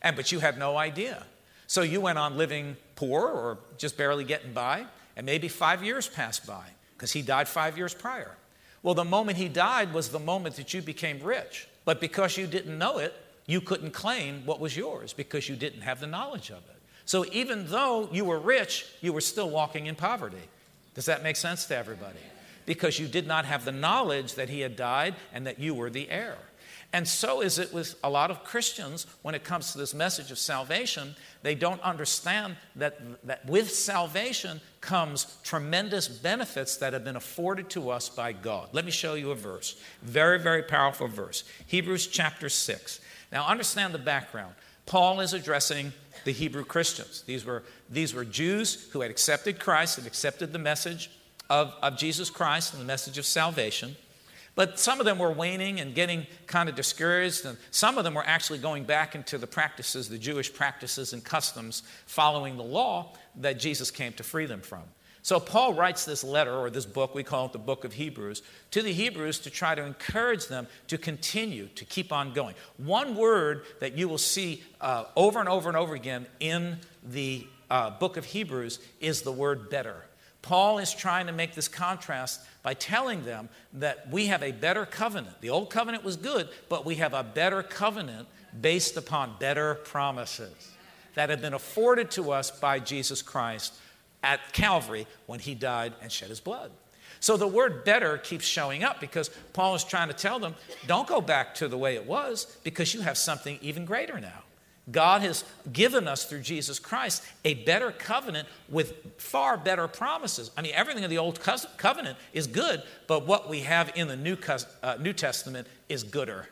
And 0.00 0.16
but 0.16 0.32
you 0.32 0.40
had 0.40 0.58
no 0.58 0.76
idea. 0.76 1.24
So 1.66 1.82
you 1.82 2.00
went 2.00 2.18
on 2.18 2.36
living 2.36 2.76
poor 2.96 3.28
or 3.28 3.58
just 3.78 3.96
barely 3.96 4.24
getting 4.24 4.52
by, 4.52 4.86
and 5.16 5.26
maybe 5.26 5.48
five 5.48 5.82
years 5.82 6.08
passed 6.08 6.46
by 6.46 6.64
because 6.96 7.12
he 7.12 7.22
died 7.22 7.48
five 7.48 7.76
years 7.76 7.94
prior. 7.94 8.36
Well, 8.82 8.94
the 8.94 9.04
moment 9.04 9.38
he 9.38 9.48
died 9.48 9.92
was 9.92 10.08
the 10.08 10.18
moment 10.18 10.56
that 10.56 10.74
you 10.74 10.82
became 10.82 11.22
rich. 11.22 11.68
But 11.84 12.00
because 12.00 12.36
you 12.36 12.46
didn't 12.46 12.78
know 12.78 12.98
it, 12.98 13.14
you 13.46 13.60
couldn't 13.60 13.92
claim 13.92 14.44
what 14.46 14.60
was 14.60 14.76
yours 14.76 15.12
because 15.12 15.48
you 15.48 15.56
didn't 15.56 15.82
have 15.82 16.00
the 16.00 16.06
knowledge 16.06 16.50
of 16.50 16.58
it. 16.58 16.81
So 17.04 17.24
even 17.32 17.66
though 17.66 18.08
you 18.12 18.24
were 18.24 18.38
rich, 18.38 18.86
you 19.00 19.12
were 19.12 19.20
still 19.20 19.50
walking 19.50 19.86
in 19.86 19.94
poverty. 19.94 20.48
Does 20.94 21.06
that 21.06 21.22
make 21.22 21.36
sense 21.36 21.66
to 21.66 21.76
everybody? 21.76 22.18
Because 22.66 22.98
you 22.98 23.08
did 23.08 23.26
not 23.26 23.44
have 23.44 23.64
the 23.64 23.72
knowledge 23.72 24.34
that 24.34 24.48
he 24.48 24.60
had 24.60 24.76
died 24.76 25.14
and 25.32 25.46
that 25.46 25.58
you 25.58 25.74
were 25.74 25.90
the 25.90 26.08
heir. 26.10 26.36
And 26.94 27.08
so 27.08 27.40
is 27.40 27.58
it 27.58 27.72
with 27.72 27.94
a 28.04 28.10
lot 28.10 28.30
of 28.30 28.44
Christians 28.44 29.06
when 29.22 29.34
it 29.34 29.44
comes 29.44 29.72
to 29.72 29.78
this 29.78 29.94
message 29.94 30.30
of 30.30 30.38
salvation. 30.38 31.16
They 31.42 31.54
don't 31.54 31.80
understand 31.80 32.56
that, 32.76 33.00
that 33.26 33.46
with 33.46 33.70
salvation 33.70 34.60
comes 34.82 35.38
tremendous 35.42 36.06
benefits 36.06 36.76
that 36.76 36.92
have 36.92 37.02
been 37.02 37.16
afforded 37.16 37.70
to 37.70 37.88
us 37.88 38.10
by 38.10 38.32
God. 38.32 38.68
Let 38.72 38.84
me 38.84 38.90
show 38.90 39.14
you 39.14 39.30
a 39.30 39.34
verse. 39.34 39.80
Very, 40.02 40.38
very 40.38 40.62
powerful 40.62 41.08
verse. 41.08 41.44
Hebrews 41.66 42.08
chapter 42.08 42.50
6. 42.50 43.00
Now, 43.32 43.46
understand 43.46 43.94
the 43.94 43.98
background. 43.98 44.54
Paul 44.86 45.20
is 45.20 45.32
addressing 45.32 45.92
the 46.24 46.32
Hebrew 46.32 46.64
Christians. 46.64 47.22
These 47.26 47.44
were, 47.44 47.62
these 47.90 48.14
were 48.14 48.24
Jews 48.24 48.88
who 48.92 49.00
had 49.00 49.10
accepted 49.10 49.58
Christ 49.58 49.98
and 49.98 50.06
accepted 50.06 50.52
the 50.52 50.58
message 50.58 51.10
of, 51.50 51.74
of 51.82 51.96
Jesus 51.96 52.30
Christ 52.30 52.72
and 52.72 52.80
the 52.80 52.86
message 52.86 53.18
of 53.18 53.26
salvation. 53.26 53.96
But 54.54 54.78
some 54.78 55.00
of 55.00 55.06
them 55.06 55.18
were 55.18 55.30
waning 55.30 55.80
and 55.80 55.94
getting 55.94 56.26
kind 56.46 56.68
of 56.68 56.74
discouraged, 56.74 57.46
and 57.46 57.56
some 57.70 57.96
of 57.96 58.04
them 58.04 58.12
were 58.14 58.26
actually 58.26 58.58
going 58.58 58.84
back 58.84 59.14
into 59.14 59.38
the 59.38 59.46
practices, 59.46 60.08
the 60.08 60.18
Jewish 60.18 60.52
practices 60.52 61.14
and 61.14 61.24
customs 61.24 61.82
following 62.04 62.58
the 62.58 62.62
law 62.62 63.14
that 63.36 63.58
Jesus 63.58 63.90
came 63.90 64.12
to 64.14 64.22
free 64.22 64.44
them 64.44 64.60
from. 64.60 64.82
So 65.22 65.38
Paul 65.38 65.74
writes 65.74 66.04
this 66.04 66.24
letter 66.24 66.52
or 66.52 66.68
this 66.68 66.84
book, 66.84 67.14
we 67.14 67.22
call 67.22 67.46
it 67.46 67.52
the 67.52 67.58
book 67.58 67.84
of 67.84 67.92
Hebrews, 67.92 68.42
to 68.72 68.82
the 68.82 68.92
Hebrews 68.92 69.38
to 69.40 69.50
try 69.50 69.76
to 69.76 69.82
encourage 69.82 70.48
them 70.48 70.66
to 70.88 70.98
continue, 70.98 71.68
to 71.76 71.84
keep 71.84 72.12
on 72.12 72.32
going. 72.32 72.56
One 72.76 73.14
word 73.14 73.62
that 73.78 73.96
you 73.96 74.08
will 74.08 74.18
see 74.18 74.64
uh, 74.80 75.04
over 75.14 75.38
and 75.38 75.48
over 75.48 75.68
and 75.68 75.78
over 75.78 75.94
again 75.94 76.26
in 76.40 76.78
the 77.08 77.46
uh, 77.70 77.90
book 77.90 78.16
of 78.16 78.24
Hebrews 78.24 78.80
is 79.00 79.22
the 79.22 79.30
word 79.30 79.70
better. 79.70 80.04
Paul 80.42 80.78
is 80.78 80.92
trying 80.92 81.26
to 81.28 81.32
make 81.32 81.54
this 81.54 81.68
contrast 81.68 82.40
by 82.64 82.74
telling 82.74 83.24
them 83.24 83.48
that 83.74 84.10
we 84.10 84.26
have 84.26 84.42
a 84.42 84.50
better 84.50 84.84
covenant. 84.84 85.40
The 85.40 85.50
old 85.50 85.70
covenant 85.70 86.02
was 86.02 86.16
good, 86.16 86.48
but 86.68 86.84
we 86.84 86.96
have 86.96 87.14
a 87.14 87.22
better 87.22 87.62
covenant 87.62 88.26
based 88.60 88.96
upon 88.96 89.36
better 89.38 89.76
promises 89.76 90.72
that 91.14 91.30
have 91.30 91.40
been 91.40 91.54
afforded 91.54 92.10
to 92.12 92.32
us 92.32 92.50
by 92.50 92.80
Jesus 92.80 93.22
Christ 93.22 93.72
at 94.22 94.52
Calvary 94.52 95.06
when 95.26 95.40
he 95.40 95.54
died 95.54 95.94
and 96.02 96.10
shed 96.10 96.28
his 96.28 96.40
blood. 96.40 96.70
So 97.20 97.36
the 97.36 97.46
word 97.46 97.84
better 97.84 98.18
keeps 98.18 98.44
showing 98.44 98.82
up 98.82 99.00
because 99.00 99.28
Paul 99.52 99.76
is 99.76 99.84
trying 99.84 100.08
to 100.08 100.14
tell 100.14 100.40
them 100.40 100.56
don't 100.86 101.06
go 101.06 101.20
back 101.20 101.54
to 101.56 101.68
the 101.68 101.78
way 101.78 101.94
it 101.94 102.04
was 102.04 102.56
because 102.64 102.94
you 102.94 103.00
have 103.02 103.16
something 103.16 103.58
even 103.62 103.84
greater 103.84 104.20
now. 104.20 104.42
God 104.90 105.22
has 105.22 105.44
given 105.72 106.08
us 106.08 106.24
through 106.24 106.40
Jesus 106.40 106.80
Christ 106.80 107.22
a 107.44 107.54
better 107.54 107.92
covenant 107.92 108.48
with 108.68 109.20
far 109.20 109.56
better 109.56 109.86
promises. 109.86 110.50
I 110.56 110.62
mean, 110.62 110.72
everything 110.74 111.04
in 111.04 111.10
the 111.10 111.18
Old 111.18 111.38
Covenant 111.76 112.18
is 112.32 112.48
good, 112.48 112.82
but 113.06 113.24
what 113.24 113.48
we 113.48 113.60
have 113.60 113.92
in 113.94 114.08
the 114.08 114.16
New, 114.16 114.36
uh, 114.82 114.96
New 114.98 115.12
Testament 115.12 115.68
is 115.88 116.02
gooder. 116.02 116.48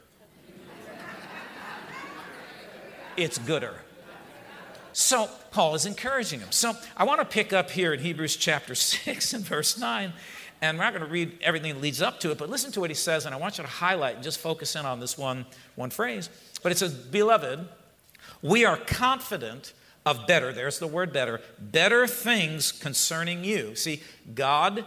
it's 3.16 3.38
gooder. 3.38 3.74
So 4.92 5.28
Paul 5.50 5.74
is 5.74 5.86
encouraging 5.86 6.40
him. 6.40 6.50
So 6.50 6.74
I 6.96 7.04
want 7.04 7.20
to 7.20 7.24
pick 7.24 7.52
up 7.52 7.70
here 7.70 7.92
in 7.92 8.00
Hebrews 8.00 8.36
chapter 8.36 8.74
6 8.74 9.34
and 9.34 9.44
verse 9.44 9.78
9. 9.78 10.12
And 10.62 10.76
we're 10.76 10.84
not 10.84 10.92
going 10.92 11.06
to 11.06 11.10
read 11.10 11.38
everything 11.42 11.74
that 11.74 11.80
leads 11.80 12.02
up 12.02 12.20
to 12.20 12.30
it, 12.30 12.38
but 12.38 12.50
listen 12.50 12.70
to 12.72 12.80
what 12.80 12.90
he 12.90 12.94
says, 12.94 13.24
and 13.24 13.34
I 13.34 13.38
want 13.38 13.56
you 13.56 13.64
to 13.64 13.70
highlight 13.70 14.16
and 14.16 14.24
just 14.24 14.38
focus 14.38 14.76
in 14.76 14.84
on 14.84 15.00
this 15.00 15.16
one, 15.16 15.46
one 15.74 15.88
phrase. 15.88 16.28
But 16.62 16.70
it 16.70 16.78
says, 16.78 16.92
Beloved, 16.92 17.66
we 18.42 18.66
are 18.66 18.76
confident 18.76 19.72
of 20.04 20.26
better, 20.26 20.52
there's 20.52 20.78
the 20.78 20.86
word 20.86 21.12
better, 21.12 21.40
better 21.58 22.06
things 22.06 22.72
concerning 22.72 23.44
you. 23.44 23.74
See, 23.74 24.02
God, 24.34 24.84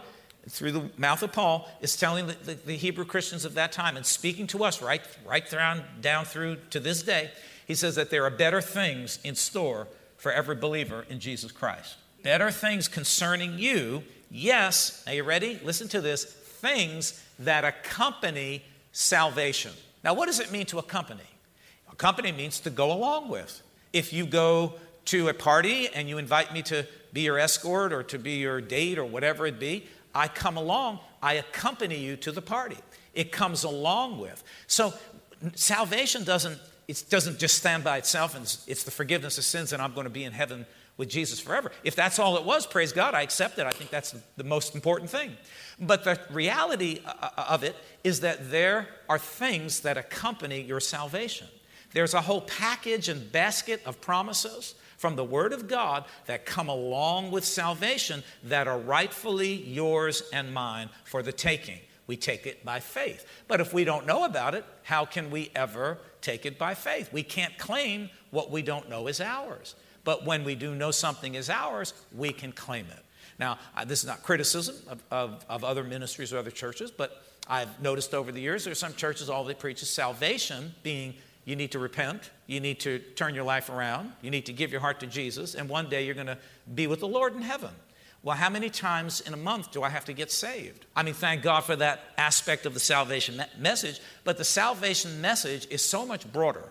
through 0.48 0.72
the 0.72 0.90
mouth 0.96 1.22
of 1.22 1.32
Paul, 1.32 1.68
is 1.80 1.96
telling 1.96 2.26
the, 2.26 2.34
the, 2.44 2.54
the 2.54 2.76
Hebrew 2.76 3.04
Christians 3.04 3.44
of 3.44 3.54
that 3.54 3.72
time 3.72 3.96
and 3.96 4.04
speaking 4.04 4.46
to 4.48 4.64
us 4.64 4.82
right, 4.82 5.02
right 5.26 5.48
down, 5.48 5.82
down 6.00 6.24
through 6.24 6.58
to 6.70 6.80
this 6.80 7.02
day. 7.02 7.30
He 7.66 7.74
says 7.74 7.94
that 7.96 8.10
there 8.10 8.24
are 8.24 8.30
better 8.30 8.60
things 8.60 9.18
in 9.24 9.34
store 9.34 9.88
for 10.16 10.32
every 10.32 10.56
believer 10.56 11.04
in 11.08 11.20
Jesus 11.20 11.52
Christ. 11.52 11.96
Better 12.22 12.50
things 12.50 12.88
concerning 12.88 13.58
you, 13.58 14.02
yes, 14.30 15.02
are 15.06 15.14
you 15.14 15.24
ready? 15.24 15.60
Listen 15.62 15.88
to 15.88 16.00
this 16.00 16.24
things 16.24 17.22
that 17.38 17.64
accompany 17.64 18.62
salvation. 18.92 19.72
Now, 20.02 20.14
what 20.14 20.26
does 20.26 20.40
it 20.40 20.50
mean 20.50 20.66
to 20.66 20.78
accompany? 20.78 21.20
Accompany 21.92 22.32
means 22.32 22.60
to 22.60 22.70
go 22.70 22.92
along 22.92 23.28
with. 23.28 23.62
If 23.92 24.12
you 24.12 24.26
go 24.26 24.74
to 25.06 25.28
a 25.28 25.34
party 25.34 25.88
and 25.88 26.08
you 26.08 26.18
invite 26.18 26.52
me 26.52 26.62
to 26.62 26.86
be 27.12 27.22
your 27.22 27.38
escort 27.38 27.92
or 27.92 28.02
to 28.04 28.18
be 28.18 28.32
your 28.32 28.60
date 28.60 28.98
or 28.98 29.04
whatever 29.04 29.46
it 29.46 29.60
be, 29.60 29.86
I 30.14 30.28
come 30.28 30.56
along, 30.56 31.00
I 31.22 31.34
accompany 31.34 31.98
you 31.98 32.16
to 32.16 32.32
the 32.32 32.42
party. 32.42 32.78
It 33.14 33.30
comes 33.30 33.64
along 33.64 34.18
with. 34.18 34.42
So 34.66 34.94
salvation 35.54 36.24
doesn't 36.24 36.58
it 36.88 37.04
doesn't 37.08 37.38
just 37.38 37.56
stand 37.56 37.84
by 37.84 37.98
itself 37.98 38.34
and 38.34 38.44
it's, 38.66 38.84
the 38.84 38.90
forgiveness 38.90 39.38
of 39.38 39.44
sins 39.44 39.72
and 39.72 39.80
I'm 39.80 39.94
going 39.94 40.04
to 40.04 40.10
be 40.10 40.24
in 40.24 40.32
heaven 40.32 40.66
with 40.96 41.08
Jesus 41.08 41.40
forever. 41.40 41.72
If 41.82 41.96
that's 41.96 42.18
all 42.18 42.36
it 42.36 42.44
was, 42.44 42.66
praise 42.66 42.92
God, 42.92 43.14
I 43.14 43.22
accept 43.22 43.58
it. 43.58 43.66
I 43.66 43.70
think 43.70 43.90
that's 43.90 44.14
the 44.36 44.44
most 44.44 44.74
important 44.74 45.10
thing. 45.10 45.36
But 45.80 46.04
the 46.04 46.20
reality 46.30 47.00
uh, 47.04 47.30
uh, 47.36 47.46
of 47.48 47.64
it 47.64 47.74
is 48.04 48.20
that 48.20 48.50
there 48.50 48.86
are 49.08 49.18
things 49.18 49.80
that 49.80 49.96
accompany 49.96 50.60
your 50.62 50.80
salvation. 50.80 51.48
There's 51.92 52.14
a 52.14 52.20
whole 52.20 52.42
package 52.42 53.08
and 53.08 53.30
basket 53.32 53.82
of 53.86 54.00
promises 54.00 54.74
from 54.98 55.16
the 55.16 55.24
Word 55.24 55.52
of 55.52 55.68
God 55.68 56.04
that 56.26 56.46
come 56.46 56.68
along 56.68 57.30
with 57.30 57.44
salvation 57.44 58.22
that 58.44 58.68
are 58.68 58.78
rightfully 58.78 59.52
yours 59.52 60.22
and 60.32 60.52
mine 60.52 60.90
for 61.04 61.22
the 61.22 61.32
taking. 61.32 61.78
We 62.06 62.16
take 62.16 62.46
it 62.46 62.64
by 62.64 62.80
faith. 62.80 63.26
But 63.48 63.60
if 63.60 63.72
we 63.72 63.84
don't 63.84 64.06
know 64.06 64.24
about 64.24 64.54
it, 64.54 64.64
how 64.82 65.04
can 65.04 65.30
we 65.30 65.50
ever 65.54 65.98
take 66.24 66.46
it 66.46 66.58
by 66.58 66.74
faith? 66.74 67.12
We 67.12 67.22
can't 67.22 67.56
claim 67.58 68.10
what 68.30 68.50
we 68.50 68.62
don't 68.62 68.88
know 68.88 69.06
is 69.06 69.20
ours. 69.20 69.74
But 70.04 70.24
when 70.24 70.44
we 70.44 70.54
do 70.54 70.74
know 70.74 70.90
something 70.90 71.34
is 71.34 71.48
ours, 71.48 71.94
we 72.14 72.32
can 72.32 72.52
claim 72.52 72.86
it. 72.90 73.04
Now, 73.38 73.58
this 73.86 74.00
is 74.00 74.06
not 74.06 74.22
criticism 74.22 74.76
of, 74.88 75.02
of, 75.10 75.44
of 75.48 75.64
other 75.64 75.82
ministries 75.82 76.32
or 76.32 76.38
other 76.38 76.50
churches, 76.50 76.90
but 76.90 77.24
I've 77.48 77.80
noticed 77.80 78.14
over 78.14 78.30
the 78.32 78.40
years 78.40 78.64
there 78.64 78.72
are 78.72 78.76
some 78.76 78.94
churches, 78.94 79.28
all 79.28 79.44
they 79.44 79.54
preach 79.54 79.82
is 79.82 79.90
salvation, 79.90 80.74
being 80.82 81.14
you 81.44 81.56
need 81.56 81.72
to 81.72 81.78
repent. 81.78 82.30
You 82.46 82.60
need 82.60 82.80
to 82.80 82.98
turn 82.98 83.34
your 83.34 83.44
life 83.44 83.68
around. 83.68 84.12
You 84.22 84.30
need 84.30 84.46
to 84.46 84.52
give 84.52 84.72
your 84.72 84.80
heart 84.80 85.00
to 85.00 85.06
Jesus. 85.06 85.54
And 85.54 85.68
one 85.68 85.90
day 85.90 86.06
you're 86.06 86.14
going 86.14 86.26
to 86.26 86.38
be 86.74 86.86
with 86.86 87.00
the 87.00 87.08
Lord 87.08 87.34
in 87.34 87.42
heaven. 87.42 87.70
Well, 88.24 88.36
how 88.36 88.48
many 88.48 88.70
times 88.70 89.20
in 89.20 89.34
a 89.34 89.36
month 89.36 89.70
do 89.70 89.82
I 89.82 89.90
have 89.90 90.06
to 90.06 90.14
get 90.14 90.32
saved? 90.32 90.86
I 90.96 91.02
mean, 91.02 91.12
thank 91.12 91.42
God 91.42 91.60
for 91.60 91.76
that 91.76 92.00
aspect 92.16 92.64
of 92.64 92.72
the 92.72 92.80
salvation 92.80 93.36
me- 93.36 93.44
message, 93.58 94.00
but 94.24 94.38
the 94.38 94.44
salvation 94.44 95.20
message 95.20 95.66
is 95.70 95.82
so 95.82 96.06
much 96.06 96.32
broader. 96.32 96.64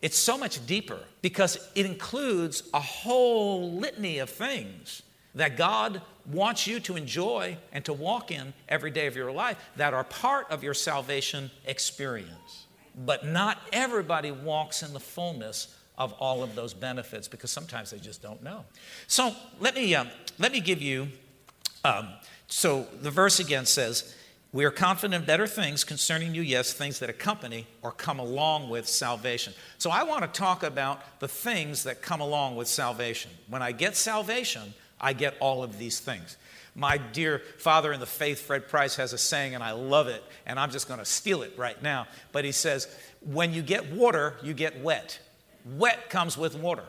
It's 0.00 0.16
so 0.16 0.38
much 0.38 0.66
deeper 0.66 0.98
because 1.20 1.58
it 1.74 1.84
includes 1.84 2.62
a 2.72 2.80
whole 2.80 3.72
litany 3.72 4.18
of 4.18 4.30
things 4.30 5.02
that 5.34 5.58
God 5.58 6.00
wants 6.24 6.66
you 6.66 6.80
to 6.80 6.96
enjoy 6.96 7.58
and 7.70 7.84
to 7.84 7.92
walk 7.92 8.30
in 8.30 8.54
every 8.66 8.90
day 8.90 9.06
of 9.06 9.14
your 9.14 9.30
life 9.30 9.58
that 9.76 9.92
are 9.92 10.04
part 10.04 10.50
of 10.50 10.64
your 10.64 10.74
salvation 10.74 11.50
experience. 11.66 12.66
But 12.96 13.26
not 13.26 13.58
everybody 13.74 14.30
walks 14.30 14.82
in 14.82 14.94
the 14.94 15.00
fullness 15.00 15.76
of 15.96 16.12
all 16.14 16.42
of 16.42 16.54
those 16.54 16.74
benefits 16.74 17.28
because 17.28 17.50
sometimes 17.50 17.90
they 17.90 17.98
just 17.98 18.22
don't 18.22 18.42
know. 18.42 18.64
So 19.06 19.32
let 19.60 19.74
me, 19.74 19.94
um, 19.94 20.08
let 20.38 20.52
me 20.52 20.60
give 20.60 20.82
you. 20.82 21.08
Um, 21.84 22.08
so 22.46 22.86
the 23.00 23.10
verse 23.10 23.38
again 23.38 23.66
says, 23.66 24.14
We 24.52 24.64
are 24.64 24.70
confident 24.70 25.22
of 25.22 25.26
better 25.26 25.46
things 25.46 25.84
concerning 25.84 26.34
you, 26.34 26.42
yes, 26.42 26.72
things 26.72 26.98
that 26.98 27.10
accompany 27.10 27.66
or 27.82 27.92
come 27.92 28.18
along 28.18 28.70
with 28.70 28.88
salvation. 28.88 29.52
So 29.78 29.90
I 29.90 30.02
want 30.02 30.22
to 30.22 30.38
talk 30.38 30.62
about 30.62 31.20
the 31.20 31.28
things 31.28 31.84
that 31.84 32.02
come 32.02 32.20
along 32.20 32.56
with 32.56 32.68
salvation. 32.68 33.30
When 33.48 33.62
I 33.62 33.72
get 33.72 33.96
salvation, 33.96 34.74
I 35.00 35.12
get 35.12 35.36
all 35.38 35.62
of 35.62 35.78
these 35.78 36.00
things. 36.00 36.36
My 36.76 36.98
dear 36.98 37.40
father 37.58 37.92
in 37.92 38.00
the 38.00 38.06
faith, 38.06 38.40
Fred 38.40 38.68
Price, 38.68 38.96
has 38.96 39.12
a 39.12 39.18
saying, 39.18 39.54
and 39.54 39.62
I 39.62 39.70
love 39.70 40.08
it, 40.08 40.24
and 40.44 40.58
I'm 40.58 40.72
just 40.72 40.88
going 40.88 40.98
to 40.98 41.04
steal 41.04 41.42
it 41.42 41.52
right 41.56 41.80
now. 41.80 42.08
But 42.32 42.44
he 42.44 42.50
says, 42.50 42.88
When 43.20 43.52
you 43.52 43.62
get 43.62 43.92
water, 43.92 44.34
you 44.42 44.54
get 44.54 44.80
wet. 44.82 45.20
Wet 45.64 46.10
comes 46.10 46.36
with 46.36 46.56
water. 46.56 46.84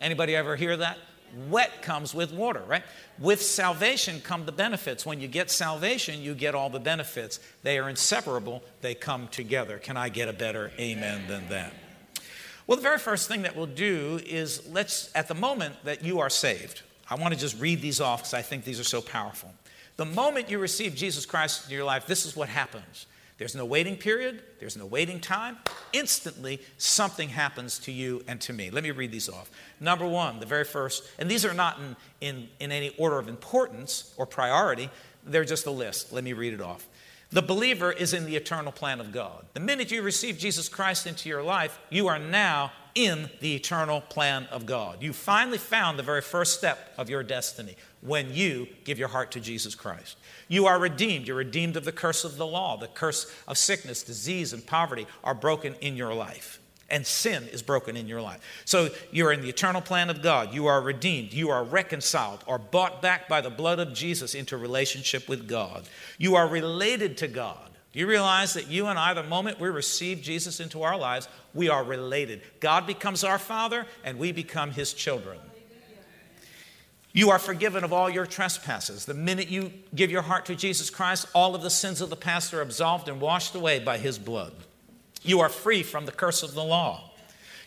Anybody 0.00 0.34
ever 0.36 0.56
hear 0.56 0.76
that? 0.76 0.98
Wet 1.48 1.82
comes 1.82 2.14
with 2.14 2.32
water, 2.32 2.62
right? 2.66 2.82
With 3.18 3.42
salvation 3.42 4.20
come 4.20 4.46
the 4.46 4.52
benefits. 4.52 5.04
When 5.04 5.20
you 5.20 5.28
get 5.28 5.50
salvation, 5.50 6.22
you 6.22 6.34
get 6.34 6.54
all 6.54 6.70
the 6.70 6.80
benefits. 6.80 7.40
They 7.62 7.78
are 7.78 7.88
inseparable, 7.88 8.62
they 8.80 8.94
come 8.94 9.28
together. 9.28 9.78
Can 9.78 9.96
I 9.96 10.08
get 10.08 10.28
a 10.28 10.32
better 10.32 10.72
amen 10.78 11.28
than 11.28 11.48
that? 11.48 11.72
Well, 12.66 12.76
the 12.76 12.82
very 12.82 12.98
first 12.98 13.28
thing 13.28 13.42
that 13.42 13.54
we'll 13.54 13.66
do 13.66 14.20
is 14.26 14.66
let's, 14.68 15.10
at 15.14 15.28
the 15.28 15.34
moment 15.34 15.76
that 15.84 16.02
you 16.02 16.20
are 16.20 16.30
saved, 16.30 16.82
I 17.08 17.14
want 17.14 17.32
to 17.32 17.38
just 17.38 17.60
read 17.60 17.80
these 17.80 18.00
off 18.00 18.20
because 18.20 18.34
I 18.34 18.42
think 18.42 18.64
these 18.64 18.80
are 18.80 18.84
so 18.84 19.00
powerful. 19.00 19.52
The 19.96 20.04
moment 20.04 20.50
you 20.50 20.58
receive 20.58 20.94
Jesus 20.94 21.26
Christ 21.26 21.66
in 21.66 21.74
your 21.74 21.84
life, 21.84 22.06
this 22.06 22.26
is 22.26 22.34
what 22.34 22.48
happens. 22.48 23.06
There's 23.38 23.54
no 23.54 23.64
waiting 23.64 23.96
period, 23.96 24.42
there's 24.58 24.76
no 24.76 24.86
waiting 24.86 25.20
time. 25.20 25.58
Instantly, 25.92 26.60
something 26.78 27.28
happens 27.28 27.78
to 27.80 27.92
you 27.92 28.22
and 28.28 28.40
to 28.42 28.52
me. 28.52 28.70
Let 28.70 28.82
me 28.82 28.90
read 28.90 29.12
these 29.12 29.28
off. 29.28 29.50
Number 29.80 30.06
one, 30.06 30.40
the 30.40 30.46
very 30.46 30.64
first, 30.64 31.04
and 31.18 31.30
these 31.30 31.44
are 31.44 31.54
not 31.54 31.78
in, 31.78 31.96
in, 32.20 32.48
in 32.60 32.72
any 32.72 32.90
order 32.98 33.18
of 33.18 33.28
importance 33.28 34.14
or 34.16 34.26
priority, 34.26 34.90
they're 35.24 35.44
just 35.44 35.66
a 35.66 35.70
list. 35.70 36.12
Let 36.12 36.24
me 36.24 36.32
read 36.32 36.54
it 36.54 36.60
off. 36.60 36.86
The 37.30 37.42
believer 37.42 37.90
is 37.90 38.12
in 38.12 38.24
the 38.24 38.36
eternal 38.36 38.72
plan 38.72 39.00
of 39.00 39.12
God. 39.12 39.46
The 39.54 39.60
minute 39.60 39.90
you 39.90 40.02
receive 40.02 40.38
Jesus 40.38 40.68
Christ 40.68 41.06
into 41.06 41.28
your 41.28 41.42
life, 41.42 41.78
you 41.90 42.06
are 42.06 42.18
now 42.18 42.72
in 42.94 43.28
the 43.40 43.54
eternal 43.54 44.00
plan 44.00 44.46
of 44.50 44.64
God. 44.64 45.02
You 45.02 45.12
finally 45.12 45.58
found 45.58 45.98
the 45.98 46.02
very 46.02 46.22
first 46.22 46.56
step 46.56 46.94
of 46.96 47.10
your 47.10 47.22
destiny 47.22 47.76
when 48.00 48.32
you 48.32 48.68
give 48.84 48.98
your 48.98 49.08
heart 49.08 49.32
to 49.32 49.40
Jesus 49.40 49.74
Christ. 49.74 50.16
You 50.48 50.66
are 50.66 50.78
redeemed. 50.78 51.26
You're 51.26 51.36
redeemed 51.36 51.76
of 51.76 51.84
the 51.84 51.92
curse 51.92 52.24
of 52.24 52.36
the 52.36 52.46
law. 52.46 52.76
The 52.76 52.86
curse 52.86 53.30
of 53.46 53.58
sickness, 53.58 54.02
disease, 54.02 54.52
and 54.52 54.66
poverty 54.66 55.06
are 55.22 55.34
broken 55.34 55.74
in 55.80 55.96
your 55.96 56.14
life. 56.14 56.60
And 56.88 57.04
sin 57.04 57.48
is 57.52 57.62
broken 57.62 57.96
in 57.96 58.06
your 58.06 58.22
life. 58.22 58.40
So 58.64 58.90
you're 59.10 59.32
in 59.32 59.40
the 59.40 59.48
eternal 59.48 59.80
plan 59.80 60.08
of 60.08 60.22
God. 60.22 60.54
You 60.54 60.66
are 60.66 60.80
redeemed. 60.80 61.32
You 61.32 61.50
are 61.50 61.64
reconciled 61.64 62.44
or 62.46 62.58
bought 62.58 63.02
back 63.02 63.28
by 63.28 63.40
the 63.40 63.50
blood 63.50 63.80
of 63.80 63.92
Jesus 63.92 64.34
into 64.34 64.56
relationship 64.56 65.28
with 65.28 65.48
God. 65.48 65.88
You 66.16 66.36
are 66.36 66.46
related 66.46 67.16
to 67.18 67.28
God. 67.28 67.70
Do 67.92 68.00
you 68.00 68.06
realize 68.06 68.54
that 68.54 68.68
you 68.68 68.86
and 68.86 68.98
I, 68.98 69.14
the 69.14 69.22
moment 69.22 69.58
we 69.58 69.68
receive 69.68 70.20
Jesus 70.20 70.60
into 70.60 70.82
our 70.82 70.98
lives, 70.98 71.28
we 71.54 71.68
are 71.70 71.82
related? 71.82 72.42
God 72.60 72.86
becomes 72.86 73.24
our 73.24 73.38
Father 73.38 73.86
and 74.04 74.18
we 74.18 74.32
become 74.32 74.70
His 74.70 74.92
children. 74.92 75.38
You 77.12 77.30
are 77.30 77.38
forgiven 77.38 77.82
of 77.82 77.94
all 77.94 78.10
your 78.10 78.26
trespasses. 78.26 79.06
The 79.06 79.14
minute 79.14 79.48
you 79.48 79.72
give 79.94 80.10
your 80.10 80.20
heart 80.20 80.44
to 80.46 80.54
Jesus 80.54 80.90
Christ, 80.90 81.26
all 81.34 81.54
of 81.54 81.62
the 81.62 81.70
sins 81.70 82.02
of 82.02 82.10
the 82.10 82.16
past 82.16 82.52
are 82.52 82.60
absolved 82.60 83.08
and 83.08 83.22
washed 83.22 83.54
away 83.54 83.78
by 83.78 83.96
His 83.96 84.18
blood. 84.18 84.52
You 85.26 85.40
are 85.40 85.48
free 85.48 85.82
from 85.82 86.06
the 86.06 86.12
curse 86.12 86.42
of 86.42 86.54
the 86.54 86.64
law. 86.64 87.10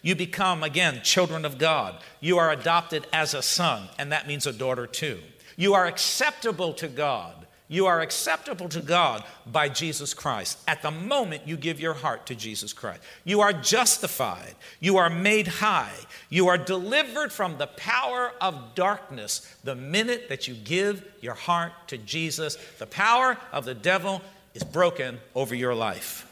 You 0.01 0.15
become, 0.15 0.63
again, 0.63 1.01
children 1.03 1.45
of 1.45 1.57
God. 1.57 2.01
You 2.21 2.37
are 2.37 2.51
adopted 2.51 3.05
as 3.11 3.33
a 3.33 3.41
son, 3.41 3.89
and 3.97 4.11
that 4.11 4.27
means 4.27 4.47
a 4.47 4.53
daughter 4.53 4.87
too. 4.87 5.19
You 5.57 5.73
are 5.73 5.85
acceptable 5.85 6.73
to 6.75 6.87
God. 6.87 7.35
You 7.71 7.85
are 7.85 8.01
acceptable 8.01 8.67
to 8.69 8.81
God 8.81 9.23
by 9.45 9.69
Jesus 9.69 10.15
Christ 10.15 10.57
at 10.67 10.81
the 10.81 10.89
moment 10.89 11.47
you 11.47 11.55
give 11.55 11.79
your 11.79 11.93
heart 11.93 12.25
to 12.27 12.35
Jesus 12.35 12.73
Christ. 12.73 13.01
You 13.25 13.41
are 13.41 13.53
justified. 13.53 14.55
You 14.79 14.97
are 14.97 15.09
made 15.09 15.47
high. 15.47 15.93
You 16.29 16.47
are 16.47 16.57
delivered 16.57 17.31
from 17.31 17.57
the 17.57 17.67
power 17.67 18.31
of 18.41 18.73
darkness 18.73 19.55
the 19.63 19.75
minute 19.75 20.29
that 20.29 20.47
you 20.47 20.55
give 20.55 21.05
your 21.21 21.35
heart 21.35 21.73
to 21.87 21.97
Jesus. 21.99 22.55
The 22.79 22.87
power 22.87 23.37
of 23.51 23.65
the 23.65 23.75
devil 23.75 24.21
is 24.55 24.63
broken 24.63 25.19
over 25.35 25.53
your 25.53 25.75
life. 25.75 26.25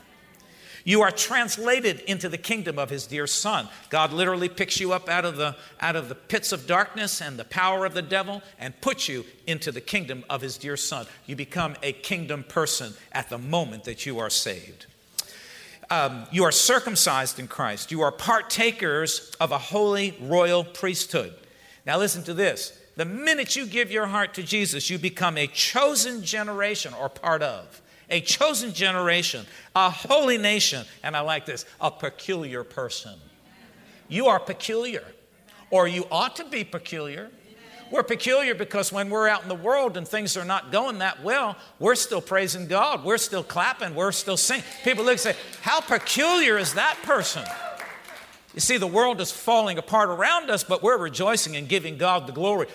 You 0.88 1.02
are 1.02 1.12
translated 1.12 2.00
into 2.08 2.30
the 2.30 2.38
kingdom 2.38 2.80
of 2.80 2.90
his 2.90 3.08
dear 3.08 3.28
son. 3.28 3.68
God 3.90 4.14
literally 4.14 4.48
picks 4.48 4.80
you 4.80 4.94
up 4.94 5.10
out 5.10 5.26
of 5.26 5.36
the 5.36 5.58
out 5.82 5.98
of 5.98 6.08
the 6.08 6.16
pits 6.16 6.54
of 6.54 6.66
darkness 6.66 7.22
and 7.22 7.38
the 7.38 7.44
power 7.44 7.86
of 7.86 7.94
the 7.94 8.02
devil 8.02 8.42
and 8.58 8.80
puts 8.80 9.10
you 9.10 9.26
into 9.46 9.70
the 9.74 9.82
kingdom 9.82 10.24
of 10.30 10.40
his 10.40 10.58
dear 10.58 10.78
son. 10.78 11.06
You 11.26 11.36
become 11.36 11.76
a 11.84 11.92
kingdom 11.92 12.46
person 12.46 12.94
at 13.12 13.30
the 13.30 13.38
moment 13.38 13.84
that 13.84 14.06
you 14.06 14.18
are 14.20 14.30
saved. 14.30 14.86
Um, 15.90 16.26
you 16.32 16.46
are 16.46 16.54
circumcised 16.54 17.38
in 17.38 17.50
Christ. 17.50 17.92
You 17.92 18.00
are 18.04 18.12
partakers 18.14 19.36
of 19.42 19.52
a 19.52 19.58
holy 19.58 20.18
royal 20.22 20.64
priesthood. 20.64 21.34
Now, 21.86 21.98
listen 21.98 22.24
to 22.24 22.34
this. 22.34 22.82
The 22.96 23.04
minute 23.04 23.58
you 23.58 23.66
give 23.66 23.92
your 23.92 24.08
heart 24.08 24.34
to 24.36 24.42
Jesus, 24.42 24.90
you 24.90 24.98
become 24.98 25.38
a 25.38 25.48
chosen 25.48 26.24
generation 26.24 26.94
or 26.94 27.10
part 27.10 27.42
of. 27.42 27.82
A 28.10 28.22
chosen 28.22 28.74
generation, 28.74 29.46
a 29.76 29.90
holy 29.90 30.38
nation, 30.38 30.86
and 31.04 31.16
I 31.16 31.22
like 31.22 31.46
this, 31.46 31.66
a 31.82 31.92
peculiar 31.92 32.64
person. 32.64 33.16
You 34.08 34.28
are 34.28 34.40
peculiar, 34.40 35.04
or 35.70 35.88
you 35.88 36.06
ought 36.10 36.38
to 36.38 36.46
be 36.46 36.64
peculiar. 36.64 37.30
We're 37.92 38.04
peculiar 38.04 38.54
because 38.54 38.92
when 38.92 39.10
we're 39.10 39.28
out 39.28 39.44
in 39.44 39.50
the 39.50 39.56
world 39.56 39.96
and 39.96 40.08
things 40.08 40.36
are 40.36 40.46
not 40.46 40.72
going 40.72 41.00
that 41.00 41.24
well, 41.24 41.56
we're 41.80 41.96
still 41.96 42.22
praising 42.22 42.68
God. 42.68 43.04
We're 43.04 43.18
still 43.18 43.44
clapping. 43.44 43.96
We're 43.96 44.12
still 44.12 44.38
singing. 44.38 44.66
People 44.84 45.06
look 45.06 45.14
and 45.14 45.20
say, 45.20 45.36
How 45.62 45.80
peculiar 45.80 46.58
is 46.58 46.74
that 46.74 46.98
person? 47.04 47.44
You 48.54 48.60
see, 48.60 48.78
the 48.78 48.88
world 48.88 49.22
is 49.22 49.32
falling 49.32 49.78
apart 49.78 50.10
around 50.10 50.50
us, 50.50 50.64
but 50.64 50.82
we're 50.82 50.98
rejoicing 50.98 51.56
and 51.56 51.70
giving 51.70 51.98
God 51.98 52.28
the 52.28 52.34
glory. 52.34 52.68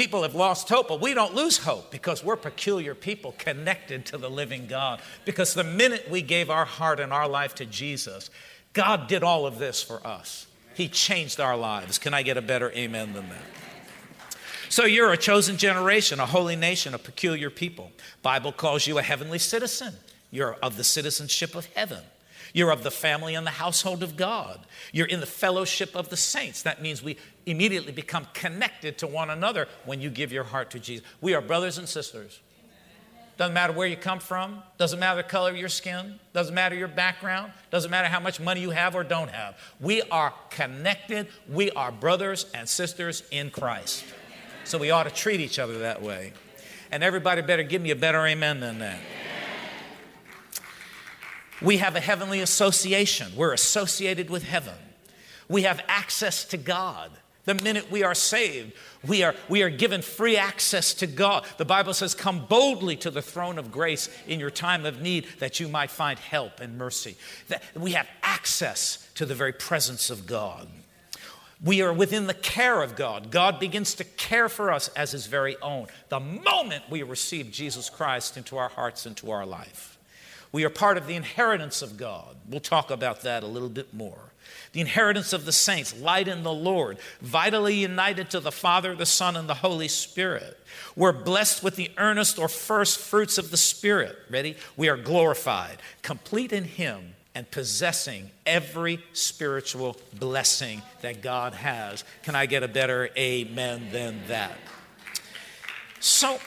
People 0.00 0.22
have 0.22 0.34
lost 0.34 0.70
hope, 0.70 0.88
but 0.88 1.02
we 1.02 1.12
don't 1.12 1.34
lose 1.34 1.58
hope 1.58 1.90
because 1.90 2.24
we're 2.24 2.34
peculiar 2.34 2.94
people 2.94 3.34
connected 3.36 4.06
to 4.06 4.16
the 4.16 4.30
living 4.30 4.66
God. 4.66 5.02
Because 5.26 5.52
the 5.52 5.62
minute 5.62 6.08
we 6.10 6.22
gave 6.22 6.48
our 6.48 6.64
heart 6.64 7.00
and 7.00 7.12
our 7.12 7.28
life 7.28 7.54
to 7.56 7.66
Jesus, 7.66 8.30
God 8.72 9.08
did 9.08 9.22
all 9.22 9.44
of 9.44 9.58
this 9.58 9.82
for 9.82 10.00
us. 10.06 10.46
He 10.72 10.88
changed 10.88 11.38
our 11.38 11.54
lives. 11.54 11.98
Can 11.98 12.14
I 12.14 12.22
get 12.22 12.38
a 12.38 12.40
better 12.40 12.72
amen 12.72 13.12
than 13.12 13.28
that? 13.28 13.42
So 14.70 14.86
you're 14.86 15.12
a 15.12 15.18
chosen 15.18 15.58
generation, 15.58 16.18
a 16.18 16.24
holy 16.24 16.56
nation, 16.56 16.94
a 16.94 16.98
peculiar 16.98 17.50
people. 17.50 17.92
Bible 18.22 18.52
calls 18.52 18.86
you 18.86 18.96
a 18.96 19.02
heavenly 19.02 19.38
citizen. 19.38 19.92
You're 20.30 20.54
of 20.62 20.78
the 20.78 20.84
citizenship 20.84 21.54
of 21.54 21.66
heaven. 21.74 22.00
You're 22.52 22.70
of 22.70 22.82
the 22.82 22.90
family 22.90 23.34
and 23.34 23.46
the 23.46 23.50
household 23.50 24.02
of 24.02 24.16
God. 24.16 24.66
You're 24.92 25.06
in 25.06 25.20
the 25.20 25.26
fellowship 25.26 25.94
of 25.94 26.08
the 26.08 26.16
saints. 26.16 26.62
That 26.62 26.82
means 26.82 27.02
we 27.02 27.16
immediately 27.46 27.92
become 27.92 28.26
connected 28.34 28.98
to 28.98 29.06
one 29.06 29.30
another 29.30 29.68
when 29.84 30.00
you 30.00 30.10
give 30.10 30.32
your 30.32 30.44
heart 30.44 30.70
to 30.72 30.78
Jesus. 30.78 31.06
We 31.20 31.34
are 31.34 31.40
brothers 31.40 31.78
and 31.78 31.88
sisters. 31.88 32.40
Doesn't 33.40 33.54
matter 33.54 33.72
where 33.72 33.86
you 33.86 33.96
come 33.96 34.18
from, 34.18 34.62
doesn't 34.76 34.98
matter 34.98 35.22
the 35.22 35.26
color 35.26 35.48
of 35.48 35.56
your 35.56 35.70
skin, 35.70 36.20
doesn't 36.34 36.54
matter 36.54 36.74
your 36.74 36.88
background, 36.88 37.52
doesn't 37.70 37.90
matter 37.90 38.06
how 38.06 38.20
much 38.20 38.38
money 38.38 38.60
you 38.60 38.68
have 38.68 38.94
or 38.94 39.02
don't 39.02 39.30
have. 39.30 39.56
We 39.80 40.02
are 40.10 40.34
connected. 40.50 41.26
We 41.48 41.70
are 41.70 41.90
brothers 41.90 42.44
and 42.52 42.68
sisters 42.68 43.22
in 43.30 43.50
Christ. 43.50 44.04
So 44.64 44.76
we 44.76 44.90
ought 44.90 45.04
to 45.04 45.10
treat 45.10 45.40
each 45.40 45.58
other 45.58 45.78
that 45.78 46.02
way. 46.02 46.34
And 46.92 47.02
everybody 47.02 47.40
better 47.40 47.62
give 47.62 47.80
me 47.80 47.92
a 47.92 47.96
better 47.96 48.26
amen 48.26 48.60
than 48.60 48.80
that. 48.80 49.00
We 51.62 51.78
have 51.78 51.96
a 51.96 52.00
heavenly 52.00 52.40
association. 52.40 53.32
We're 53.36 53.52
associated 53.52 54.30
with 54.30 54.44
heaven. 54.44 54.74
We 55.48 55.62
have 55.62 55.82
access 55.88 56.44
to 56.46 56.56
God. 56.56 57.10
The 57.44 57.54
minute 57.54 57.90
we 57.90 58.02
are 58.02 58.14
saved, 58.14 58.72
we 59.06 59.22
are, 59.22 59.34
we 59.48 59.62
are 59.62 59.70
given 59.70 60.02
free 60.02 60.36
access 60.36 60.92
to 60.94 61.06
God. 61.06 61.44
The 61.56 61.64
Bible 61.64 61.94
says, 61.94 62.14
Come 62.14 62.46
boldly 62.46 62.96
to 62.96 63.10
the 63.10 63.22
throne 63.22 63.58
of 63.58 63.72
grace 63.72 64.08
in 64.28 64.38
your 64.38 64.50
time 64.50 64.84
of 64.84 65.00
need 65.00 65.26
that 65.38 65.58
you 65.58 65.66
might 65.66 65.90
find 65.90 66.18
help 66.18 66.60
and 66.60 66.76
mercy. 66.76 67.16
That 67.48 67.62
we 67.74 67.92
have 67.92 68.08
access 68.22 69.08
to 69.14 69.26
the 69.26 69.34
very 69.34 69.52
presence 69.52 70.10
of 70.10 70.26
God. 70.26 70.68
We 71.62 71.82
are 71.82 71.92
within 71.92 72.26
the 72.26 72.34
care 72.34 72.82
of 72.82 72.94
God. 72.96 73.30
God 73.30 73.58
begins 73.58 73.94
to 73.94 74.04
care 74.04 74.48
for 74.48 74.70
us 74.70 74.88
as 74.88 75.12
His 75.12 75.26
very 75.26 75.60
own 75.60 75.88
the 76.08 76.20
moment 76.20 76.84
we 76.88 77.02
receive 77.02 77.50
Jesus 77.50 77.90
Christ 77.90 78.36
into 78.36 78.56
our 78.58 78.68
hearts, 78.68 79.06
into 79.06 79.30
our 79.30 79.44
life. 79.44 79.98
We 80.52 80.64
are 80.64 80.70
part 80.70 80.96
of 80.96 81.06
the 81.06 81.14
inheritance 81.14 81.82
of 81.82 81.96
God. 81.96 82.36
We'll 82.48 82.60
talk 82.60 82.90
about 82.90 83.22
that 83.22 83.42
a 83.42 83.46
little 83.46 83.68
bit 83.68 83.94
more. 83.94 84.18
The 84.72 84.80
inheritance 84.80 85.32
of 85.32 85.44
the 85.44 85.52
saints, 85.52 85.98
light 86.00 86.28
in 86.28 86.42
the 86.42 86.52
Lord, 86.52 86.98
vitally 87.20 87.74
united 87.74 88.30
to 88.30 88.40
the 88.40 88.52
Father, 88.52 88.94
the 88.94 89.06
Son, 89.06 89.36
and 89.36 89.48
the 89.48 89.54
Holy 89.54 89.88
Spirit. 89.88 90.58
We're 90.96 91.12
blessed 91.12 91.62
with 91.62 91.76
the 91.76 91.90
earnest 91.96 92.38
or 92.38 92.48
first 92.48 92.98
fruits 92.98 93.38
of 93.38 93.50
the 93.50 93.56
Spirit. 93.56 94.16
Ready? 94.28 94.56
We 94.76 94.88
are 94.88 94.96
glorified, 94.96 95.78
complete 96.02 96.52
in 96.52 96.64
Him 96.64 97.14
and 97.34 97.48
possessing 97.50 98.30
every 98.44 99.00
spiritual 99.12 99.96
blessing 100.18 100.82
that 101.02 101.22
God 101.22 101.54
has. 101.54 102.04
Can 102.22 102.34
I 102.34 102.46
get 102.46 102.62
a 102.62 102.68
better 102.68 103.08
amen 103.16 103.88
than 103.92 104.20
that? 104.28 104.56
So 106.00 106.38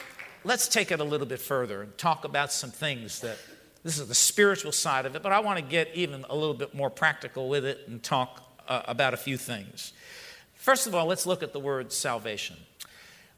let's 0.44 0.68
take 0.68 0.92
it 0.92 1.00
a 1.00 1.04
little 1.04 1.26
bit 1.26 1.40
further 1.40 1.82
and 1.82 1.96
talk 1.96 2.24
about 2.24 2.52
some 2.52 2.70
things 2.70 3.20
that 3.20 3.38
this 3.84 3.98
is 3.98 4.08
the 4.08 4.14
spiritual 4.14 4.72
side 4.72 5.04
of 5.04 5.14
it, 5.14 5.22
but 5.22 5.30
I 5.30 5.40
want 5.40 5.58
to 5.58 5.64
get 5.64 5.90
even 5.94 6.24
a 6.30 6.34
little 6.34 6.54
bit 6.54 6.74
more 6.74 6.90
practical 6.90 7.48
with 7.48 7.66
it 7.66 7.80
and 7.86 8.02
talk 8.02 8.42
uh, 8.66 8.82
about 8.86 9.12
a 9.12 9.18
few 9.18 9.36
things. 9.36 9.92
First 10.54 10.86
of 10.86 10.94
all, 10.94 11.06
let's 11.06 11.26
look 11.26 11.42
at 11.42 11.52
the 11.52 11.60
word 11.60 11.92
salvation. 11.92 12.56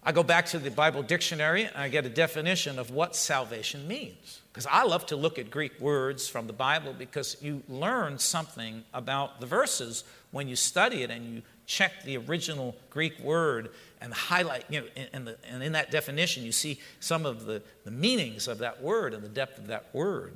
I 0.04 0.12
go 0.12 0.22
back 0.22 0.46
to 0.46 0.60
the 0.60 0.70
Bible 0.70 1.02
dictionary 1.02 1.64
and 1.64 1.76
I 1.76 1.88
get 1.88 2.06
a 2.06 2.08
definition 2.08 2.78
of 2.78 2.92
what 2.92 3.16
salvation 3.16 3.88
means. 3.88 4.40
Because 4.52 4.68
I 4.70 4.84
love 4.84 5.04
to 5.06 5.16
look 5.16 5.36
at 5.36 5.50
Greek 5.50 5.80
words 5.80 6.28
from 6.28 6.46
the 6.46 6.52
Bible 6.52 6.94
because 6.96 7.36
you 7.42 7.64
learn 7.68 8.20
something 8.20 8.84
about 8.94 9.40
the 9.40 9.46
verses 9.46 10.04
when 10.30 10.46
you 10.46 10.54
study 10.54 11.02
it 11.02 11.10
and 11.10 11.26
you 11.26 11.42
check 11.66 12.04
the 12.04 12.18
original 12.18 12.76
Greek 12.88 13.18
word 13.18 13.70
and 14.00 14.12
highlight, 14.12 14.64
you 14.68 14.80
know, 14.80 14.86
and, 15.12 15.26
the, 15.26 15.36
and 15.48 15.62
in 15.62 15.72
that 15.72 15.90
definition, 15.90 16.42
you 16.44 16.52
see 16.52 16.80
some 17.00 17.26
of 17.26 17.46
the, 17.46 17.62
the 17.84 17.90
meanings 17.90 18.48
of 18.48 18.58
that 18.58 18.82
word 18.82 19.14
and 19.14 19.22
the 19.22 19.28
depth 19.28 19.58
of 19.58 19.68
that 19.68 19.86
word. 19.92 20.34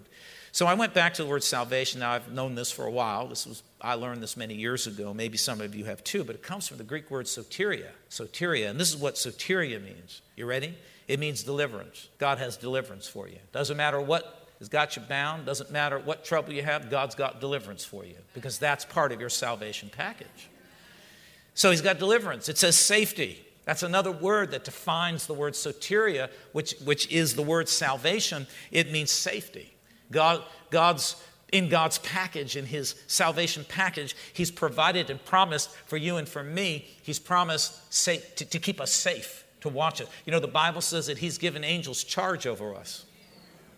So 0.53 0.66
I 0.66 0.75
went 0.75 0.94
back 0.94 1.14
to 1.14 1.23
the 1.23 1.29
word 1.29 1.44
salvation. 1.44 2.01
Now 2.01 2.12
I've 2.12 2.33
known 2.33 2.55
this 2.55 2.73
for 2.73 2.85
a 2.85 2.90
while. 2.90 3.29
This 3.29 3.46
was 3.46 3.62
I 3.81 3.94
learned 3.94 4.23
this 4.23 4.37
many 4.37 4.55
years 4.55 4.87
ago. 4.87 5.14
Maybe 5.14 5.37
some 5.37 5.61
of 5.61 5.75
you 5.75 5.85
have 5.85 6.03
too, 6.03 6.25
but 6.25 6.35
it 6.35 6.42
comes 6.42 6.66
from 6.66 6.79
the 6.79 6.85
Greek 6.85 7.11
word 7.11 7.27
soteria. 7.27 7.90
Soteria, 8.11 8.68
and 8.68 8.79
this 8.79 8.90
is 8.90 8.96
what 8.96 9.14
soteria 9.14 9.83
means. 9.83 10.23
You 10.37 10.46
ready? 10.46 10.77
It 11.07 11.20
means 11.20 11.42
deliverance. 11.42 12.09
God 12.18 12.38
has 12.38 12.57
deliverance 12.57 13.07
for 13.07 13.29
you. 13.29 13.38
Doesn't 13.53 13.77
matter 13.77 14.01
what 14.01 14.49
has 14.59 14.68
got 14.68 14.96
you 14.96 15.03
bound, 15.03 15.46
doesn't 15.46 15.70
matter 15.70 15.99
what 15.99 16.25
trouble 16.25 16.53
you 16.53 16.62
have, 16.62 16.90
God's 16.90 17.14
got 17.14 17.40
deliverance 17.40 17.85
for 17.85 18.05
you 18.05 18.16
because 18.35 18.59
that's 18.59 18.85
part 18.85 19.11
of 19.11 19.20
your 19.20 19.31
salvation 19.31 19.90
package. 19.90 20.49
So 21.55 21.70
he's 21.70 21.81
got 21.81 21.99
deliverance. 21.99 22.49
It 22.49 22.59
says 22.59 22.79
safety. 22.79 23.44
That's 23.70 23.85
another 23.85 24.11
word 24.11 24.50
that 24.50 24.64
defines 24.64 25.28
the 25.28 25.33
word 25.33 25.52
soteria, 25.52 26.28
which, 26.50 26.74
which 26.85 27.09
is 27.09 27.37
the 27.37 27.42
word 27.42 27.68
salvation. 27.68 28.48
It 28.72 28.90
means 28.90 29.12
safety. 29.12 29.72
God, 30.11 30.42
God's 30.70 31.14
in 31.52 31.68
God's 31.68 31.98
package, 31.98 32.56
in 32.56 32.66
His 32.66 32.96
salvation 33.06 33.64
package, 33.68 34.16
He's 34.33 34.50
provided 34.50 35.09
and 35.09 35.24
promised 35.24 35.70
for 35.87 35.96
you 35.96 36.16
and 36.16 36.28
for 36.28 36.42
me, 36.42 36.85
He's 37.04 37.20
promised 37.20 37.94
safe, 37.94 38.35
to, 38.35 38.44
to 38.44 38.59
keep 38.59 38.80
us 38.80 38.90
safe 38.90 39.44
to 39.61 39.68
watch 39.68 40.00
us. 40.00 40.09
You 40.26 40.33
know, 40.33 40.40
the 40.40 40.48
Bible 40.48 40.80
says 40.80 41.06
that 41.06 41.18
He's 41.18 41.38
given 41.38 41.62
angels 41.62 42.02
charge 42.02 42.48
over 42.48 42.74
us. 42.74 43.04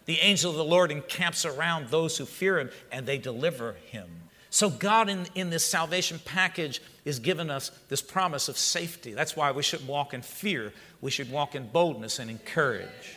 The 0.06 0.20
angel 0.20 0.52
of 0.52 0.56
the 0.56 0.64
Lord 0.64 0.90
encamps 0.90 1.44
around 1.44 1.88
those 1.88 2.16
who 2.16 2.24
fear 2.24 2.58
Him 2.58 2.70
and 2.90 3.04
they 3.04 3.18
deliver 3.18 3.74
Him. 3.90 4.08
So, 4.52 4.68
God 4.68 5.08
in, 5.08 5.26
in 5.34 5.48
this 5.48 5.64
salvation 5.64 6.20
package 6.26 6.82
is 7.06 7.20
giving 7.20 7.48
us 7.48 7.70
this 7.88 8.02
promise 8.02 8.50
of 8.50 8.58
safety. 8.58 9.14
That's 9.14 9.34
why 9.34 9.50
we 9.50 9.62
shouldn't 9.62 9.88
walk 9.88 10.12
in 10.12 10.20
fear. 10.20 10.74
We 11.00 11.10
should 11.10 11.30
walk 11.30 11.54
in 11.54 11.68
boldness 11.68 12.18
and 12.18 12.30
in 12.30 12.36
courage. 12.36 13.16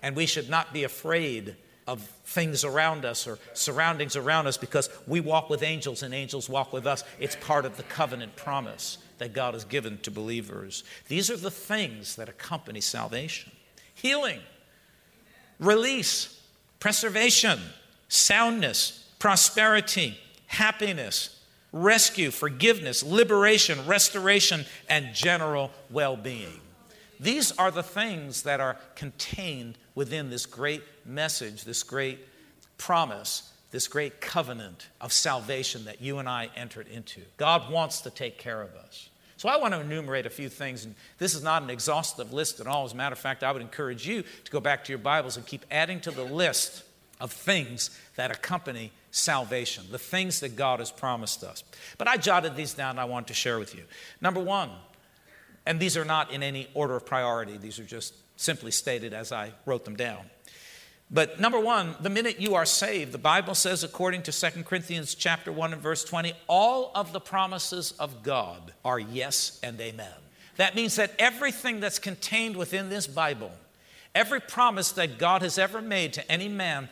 And 0.00 0.16
we 0.16 0.24
should 0.24 0.48
not 0.48 0.72
be 0.72 0.84
afraid 0.84 1.54
of 1.86 2.00
things 2.24 2.64
around 2.64 3.04
us 3.04 3.26
or 3.26 3.38
surroundings 3.52 4.16
around 4.16 4.46
us 4.46 4.56
because 4.56 4.88
we 5.06 5.20
walk 5.20 5.50
with 5.50 5.62
angels 5.62 6.02
and 6.02 6.14
angels 6.14 6.48
walk 6.48 6.72
with 6.72 6.86
us. 6.86 7.04
It's 7.20 7.36
part 7.36 7.66
of 7.66 7.76
the 7.76 7.82
covenant 7.82 8.34
promise 8.34 8.96
that 9.18 9.34
God 9.34 9.52
has 9.52 9.64
given 9.64 9.98
to 9.98 10.10
believers. 10.10 10.82
These 11.08 11.30
are 11.30 11.36
the 11.36 11.50
things 11.50 12.16
that 12.16 12.30
accompany 12.30 12.80
salvation 12.80 13.52
healing, 13.92 14.40
release, 15.58 16.40
preservation, 16.80 17.60
soundness, 18.08 19.06
prosperity, 19.18 20.18
happiness, 20.54 21.40
rescue, 21.72 22.30
forgiveness, 22.30 23.02
liberation, 23.02 23.86
restoration, 23.86 24.64
and 24.88 25.14
general 25.14 25.70
well 25.90 26.16
being. 26.16 26.60
These 27.20 27.52
are 27.52 27.70
the 27.70 27.82
things 27.82 28.42
that 28.42 28.60
are 28.60 28.76
contained 28.96 29.78
within 29.94 30.30
this 30.30 30.46
great 30.46 30.82
message, 31.06 31.64
this 31.64 31.82
great 31.82 32.18
promise 32.76 33.52
this 33.74 33.88
great 33.88 34.20
covenant 34.20 34.86
of 35.00 35.12
salvation 35.12 35.86
that 35.86 36.00
you 36.00 36.18
and 36.18 36.28
I 36.28 36.48
entered 36.54 36.86
into. 36.86 37.20
God 37.36 37.72
wants 37.72 38.02
to 38.02 38.10
take 38.10 38.38
care 38.38 38.62
of 38.62 38.72
us. 38.76 39.08
So 39.36 39.48
I 39.48 39.56
want 39.56 39.74
to 39.74 39.80
enumerate 39.80 40.26
a 40.26 40.30
few 40.30 40.48
things, 40.48 40.84
and 40.84 40.94
this 41.18 41.34
is 41.34 41.42
not 41.42 41.60
an 41.60 41.70
exhaustive 41.70 42.32
list 42.32 42.60
at 42.60 42.68
all. 42.68 42.84
As 42.84 42.92
a 42.92 42.96
matter 42.96 43.14
of 43.14 43.18
fact, 43.18 43.42
I 43.42 43.50
would 43.50 43.62
encourage 43.62 44.06
you 44.06 44.22
to 44.22 44.52
go 44.52 44.60
back 44.60 44.84
to 44.84 44.92
your 44.92 45.00
Bibles 45.00 45.36
and 45.36 45.44
keep 45.44 45.64
adding 45.72 45.98
to 46.02 46.12
the 46.12 46.22
list 46.22 46.84
of 47.20 47.32
things 47.32 47.90
that 48.14 48.30
accompany 48.30 48.92
salvation, 49.14 49.84
the 49.92 49.98
things 49.98 50.40
that 50.40 50.56
God 50.56 50.80
has 50.80 50.90
promised 50.90 51.44
us. 51.44 51.62
But 51.98 52.08
I 52.08 52.16
jotted 52.16 52.56
these 52.56 52.74
down 52.74 52.90
and 52.90 53.00
I 53.00 53.04
want 53.04 53.28
to 53.28 53.34
share 53.34 53.60
with 53.60 53.74
you. 53.74 53.84
Number 54.20 54.40
one, 54.40 54.70
and 55.64 55.78
these 55.78 55.96
are 55.96 56.04
not 56.04 56.32
in 56.32 56.42
any 56.42 56.68
order 56.74 56.96
of 56.96 57.06
priority, 57.06 57.56
these 57.56 57.78
are 57.78 57.84
just 57.84 58.14
simply 58.36 58.72
stated 58.72 59.14
as 59.14 59.30
I 59.30 59.52
wrote 59.66 59.84
them 59.84 59.94
down. 59.94 60.24
But 61.10 61.38
number 61.38 61.60
one, 61.60 61.94
the 62.00 62.10
minute 62.10 62.40
you 62.40 62.56
are 62.56 62.64
saved, 62.64 63.12
the 63.12 63.18
Bible 63.18 63.54
says, 63.54 63.84
according 63.84 64.22
to 64.22 64.32
2 64.32 64.64
Corinthians 64.64 65.14
chapter 65.14 65.52
1 65.52 65.72
and 65.72 65.80
verse 65.80 66.02
20, 66.02 66.32
all 66.48 66.90
of 66.96 67.12
the 67.12 67.20
promises 67.20 67.92
of 67.92 68.24
God 68.24 68.72
are 68.84 68.98
yes 68.98 69.60
and 69.62 69.80
amen. 69.80 70.10
That 70.56 70.74
means 70.74 70.96
that 70.96 71.12
everything 71.20 71.78
that's 71.78 72.00
contained 72.00 72.56
within 72.56 72.88
this 72.88 73.06
Bible, 73.06 73.52
every 74.12 74.40
promise 74.40 74.90
that 74.92 75.18
God 75.18 75.42
has 75.42 75.56
ever 75.56 75.80
made 75.80 76.14
to 76.14 76.32
any 76.32 76.48
man, 76.48 76.88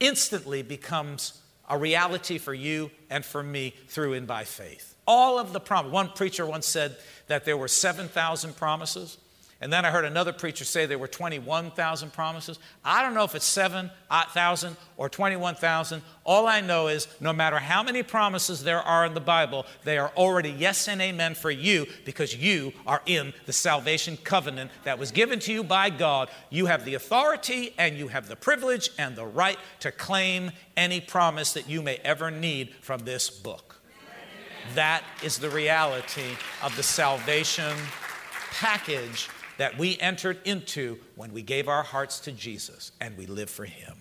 instantly 0.00 0.62
becomes 0.62 1.42
a 1.68 1.78
reality 1.78 2.38
for 2.38 2.54
you 2.54 2.90
and 3.10 3.24
for 3.24 3.42
me 3.42 3.74
through 3.88 4.14
and 4.14 4.26
by 4.26 4.44
faith. 4.44 4.94
All 5.06 5.38
of 5.38 5.52
the 5.52 5.60
promise. 5.60 5.92
One 5.92 6.08
preacher 6.08 6.44
once 6.44 6.66
said 6.66 6.96
that 7.28 7.44
there 7.44 7.56
were 7.56 7.68
7,000 7.68 8.56
promises. 8.56 9.18
And 9.60 9.72
then 9.72 9.84
I 9.84 9.90
heard 9.90 10.04
another 10.04 10.32
preacher 10.32 10.64
say 10.64 10.86
there 10.86 10.98
were 10.98 11.08
21,000 11.08 12.12
promises. 12.12 12.60
I 12.84 13.02
don't 13.02 13.12
know 13.12 13.24
if 13.24 13.34
it's 13.34 13.44
7,000 13.44 14.70
uh, 14.70 14.74
or 14.96 15.08
21,000. 15.08 16.00
All 16.22 16.46
I 16.46 16.60
know 16.60 16.86
is 16.86 17.08
no 17.18 17.32
matter 17.32 17.58
how 17.58 17.82
many 17.82 18.04
promises 18.04 18.62
there 18.62 18.80
are 18.80 19.04
in 19.04 19.14
the 19.14 19.20
Bible, 19.20 19.66
they 19.82 19.98
are 19.98 20.12
already 20.16 20.50
yes 20.50 20.86
and 20.86 21.02
amen 21.02 21.34
for 21.34 21.50
you 21.50 21.86
because 22.04 22.36
you 22.36 22.72
are 22.86 23.02
in 23.04 23.34
the 23.46 23.52
salvation 23.52 24.16
covenant 24.22 24.70
that 24.84 24.96
was 24.96 25.10
given 25.10 25.40
to 25.40 25.52
you 25.52 25.64
by 25.64 25.90
God. 25.90 26.30
You 26.50 26.66
have 26.66 26.84
the 26.84 26.94
authority 26.94 27.74
and 27.78 27.96
you 27.96 28.08
have 28.08 28.28
the 28.28 28.36
privilege 28.36 28.90
and 28.96 29.16
the 29.16 29.26
right 29.26 29.58
to 29.80 29.90
claim 29.90 30.52
any 30.76 31.00
promise 31.00 31.52
that 31.54 31.68
you 31.68 31.82
may 31.82 31.96
ever 32.04 32.30
need 32.30 32.76
from 32.80 33.00
this 33.00 33.28
book. 33.28 33.80
That 34.76 35.02
is 35.24 35.38
the 35.38 35.50
reality 35.50 36.36
of 36.62 36.76
the 36.76 36.82
salvation 36.84 37.74
package 38.52 39.28
that 39.58 39.78
we 39.78 39.98
entered 39.98 40.38
into 40.44 40.98
when 41.14 41.32
we 41.32 41.42
gave 41.42 41.68
our 41.68 41.82
hearts 41.82 42.18
to 42.20 42.32
Jesus 42.32 42.92
and 43.00 43.16
we 43.16 43.26
live 43.26 43.50
for 43.50 43.64
Him. 43.64 43.94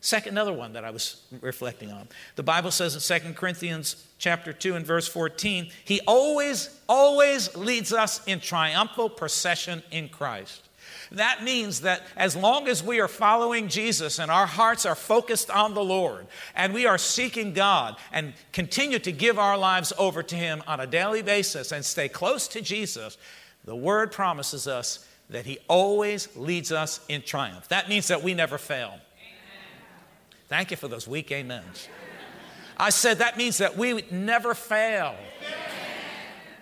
Second, 0.00 0.34
another 0.34 0.52
one 0.52 0.74
that 0.74 0.84
I 0.84 0.90
was 0.90 1.22
reflecting 1.40 1.90
on. 1.90 2.08
The 2.36 2.44
Bible 2.44 2.70
says 2.70 2.94
in 2.94 3.20
2 3.20 3.32
Corinthians 3.34 4.06
chapter 4.18 4.52
2 4.52 4.76
and 4.76 4.86
verse 4.86 5.08
14, 5.08 5.70
He 5.84 6.00
always, 6.06 6.70
always 6.88 7.54
leads 7.56 7.92
us 7.92 8.24
in 8.26 8.38
triumphal 8.38 9.10
procession 9.10 9.82
in 9.90 10.08
Christ. 10.08 10.68
That 11.10 11.42
means 11.42 11.80
that 11.80 12.02
as 12.16 12.36
long 12.36 12.68
as 12.68 12.82
we 12.82 13.00
are 13.00 13.08
following 13.08 13.68
Jesus 13.68 14.18
and 14.18 14.30
our 14.30 14.46
hearts 14.46 14.86
are 14.86 14.94
focused 14.94 15.50
on 15.50 15.74
the 15.74 15.84
Lord 15.84 16.26
and 16.54 16.74
we 16.74 16.86
are 16.86 16.98
seeking 16.98 17.52
God 17.52 17.96
and 18.12 18.34
continue 18.52 18.98
to 19.00 19.12
give 19.12 19.38
our 19.38 19.56
lives 19.56 19.92
over 19.98 20.22
to 20.22 20.36
Him 20.36 20.62
on 20.66 20.80
a 20.80 20.86
daily 20.86 21.22
basis 21.22 21.72
and 21.72 21.84
stay 21.84 22.08
close 22.08 22.46
to 22.48 22.60
Jesus, 22.60 23.16
the 23.68 23.76
Word 23.76 24.12
promises 24.12 24.66
us 24.66 25.06
that 25.28 25.44
He 25.44 25.58
always 25.68 26.34
leads 26.36 26.72
us 26.72 27.00
in 27.08 27.20
triumph. 27.20 27.68
That 27.68 27.88
means 27.88 28.08
that 28.08 28.22
we 28.22 28.32
never 28.32 28.56
fail. 28.56 28.88
Amen. 28.88 29.00
Thank 30.48 30.70
you 30.70 30.78
for 30.78 30.88
those 30.88 31.06
weak 31.06 31.30
amens. 31.30 31.86
I 32.78 32.88
said 32.90 33.18
that 33.18 33.36
means 33.36 33.58
that 33.58 33.76
we 33.76 34.04
never 34.10 34.54
fail. 34.54 35.14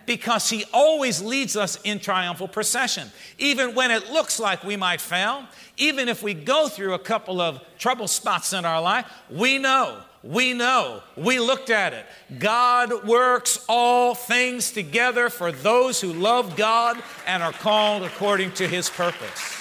Because 0.05 0.49
he 0.49 0.64
always 0.73 1.21
leads 1.21 1.57
us 1.57 1.81
in 1.83 1.99
triumphal 1.99 2.47
procession. 2.47 3.11
Even 3.38 3.75
when 3.75 3.90
it 3.90 4.11
looks 4.11 4.38
like 4.38 4.62
we 4.62 4.77
might 4.77 5.01
fail, 5.01 5.45
even 5.77 6.09
if 6.09 6.23
we 6.23 6.33
go 6.33 6.69
through 6.69 6.95
a 6.95 6.99
couple 6.99 7.40
of 7.40 7.61
trouble 7.77 8.07
spots 8.07 8.53
in 8.53 8.64
our 8.64 8.81
life, 8.81 9.05
we 9.31 9.59
know 9.59 10.01
we 10.26 10.52
know, 10.52 11.02
we 11.16 11.38
looked 11.38 11.70
at 11.70 11.92
it. 11.92 12.04
God 12.38 13.06
works 13.06 13.64
all 13.68 14.14
things 14.14 14.72
together 14.72 15.30
for 15.30 15.52
those 15.52 16.00
who 16.00 16.12
love 16.12 16.56
God 16.56 17.00
and 17.26 17.42
are 17.42 17.52
called 17.52 18.02
according 18.02 18.52
to 18.54 18.66
his 18.66 18.90
purpose. 18.90 19.56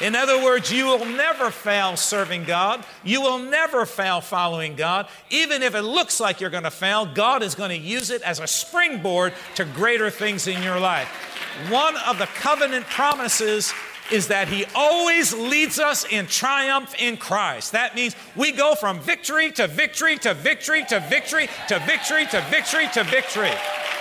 In 0.00 0.16
other 0.16 0.42
words, 0.42 0.72
you 0.72 0.86
will 0.86 1.04
never 1.04 1.50
fail 1.50 1.94
serving 1.94 2.44
God. 2.44 2.86
You 3.04 3.20
will 3.20 3.38
never 3.38 3.84
fail 3.84 4.22
following 4.22 4.74
God. 4.74 5.08
Even 5.28 5.62
if 5.62 5.74
it 5.74 5.82
looks 5.82 6.18
like 6.18 6.40
you're 6.40 6.48
going 6.48 6.62
to 6.62 6.70
fail, 6.70 7.04
God 7.04 7.42
is 7.42 7.54
going 7.54 7.68
to 7.68 7.76
use 7.76 8.08
it 8.08 8.22
as 8.22 8.40
a 8.40 8.46
springboard 8.46 9.34
to 9.56 9.66
greater 9.66 10.08
things 10.08 10.46
in 10.46 10.62
your 10.62 10.80
life. 10.80 11.08
One 11.68 11.96
of 12.08 12.18
the 12.18 12.26
covenant 12.26 12.86
promises 12.86 13.74
is 14.12 14.28
that 14.28 14.48
He 14.48 14.64
always 14.74 15.32
leads 15.32 15.78
us 15.78 16.04
in 16.04 16.26
triumph 16.26 16.94
in 16.98 17.16
Christ. 17.16 17.72
That 17.72 17.94
means 17.94 18.16
we 18.36 18.52
go 18.52 18.74
from 18.74 19.00
victory 19.00 19.50
to 19.52 19.66
victory 19.66 20.16
to 20.18 20.34
victory 20.34 20.84
to 20.86 21.00
victory 21.00 21.48
to 21.68 21.78
victory 21.80 22.26
to 22.26 22.40
victory 22.42 22.88
to 22.94 23.04
victory. 23.04 23.52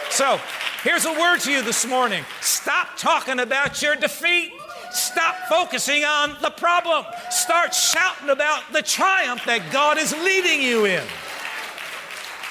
So 0.10 0.40
here's 0.84 1.06
a 1.06 1.12
word 1.14 1.40
to 1.42 1.52
you 1.52 1.62
this 1.62 1.86
morning 1.86 2.24
stop 2.42 2.98
talking 2.98 3.40
about 3.40 3.82
your 3.82 3.96
defeat. 3.96 4.52
Stop 4.92 5.36
focusing 5.48 6.04
on 6.04 6.36
the 6.42 6.50
problem. 6.50 7.06
Start 7.30 7.76
shouting 7.76 8.30
about 8.30 8.64
the 8.74 8.82
triumph 8.82 9.46
that 9.46 9.72
God 9.72 10.00
is 10.00 10.12
leading 10.14 10.64
you 10.64 10.86
in. 10.86 11.04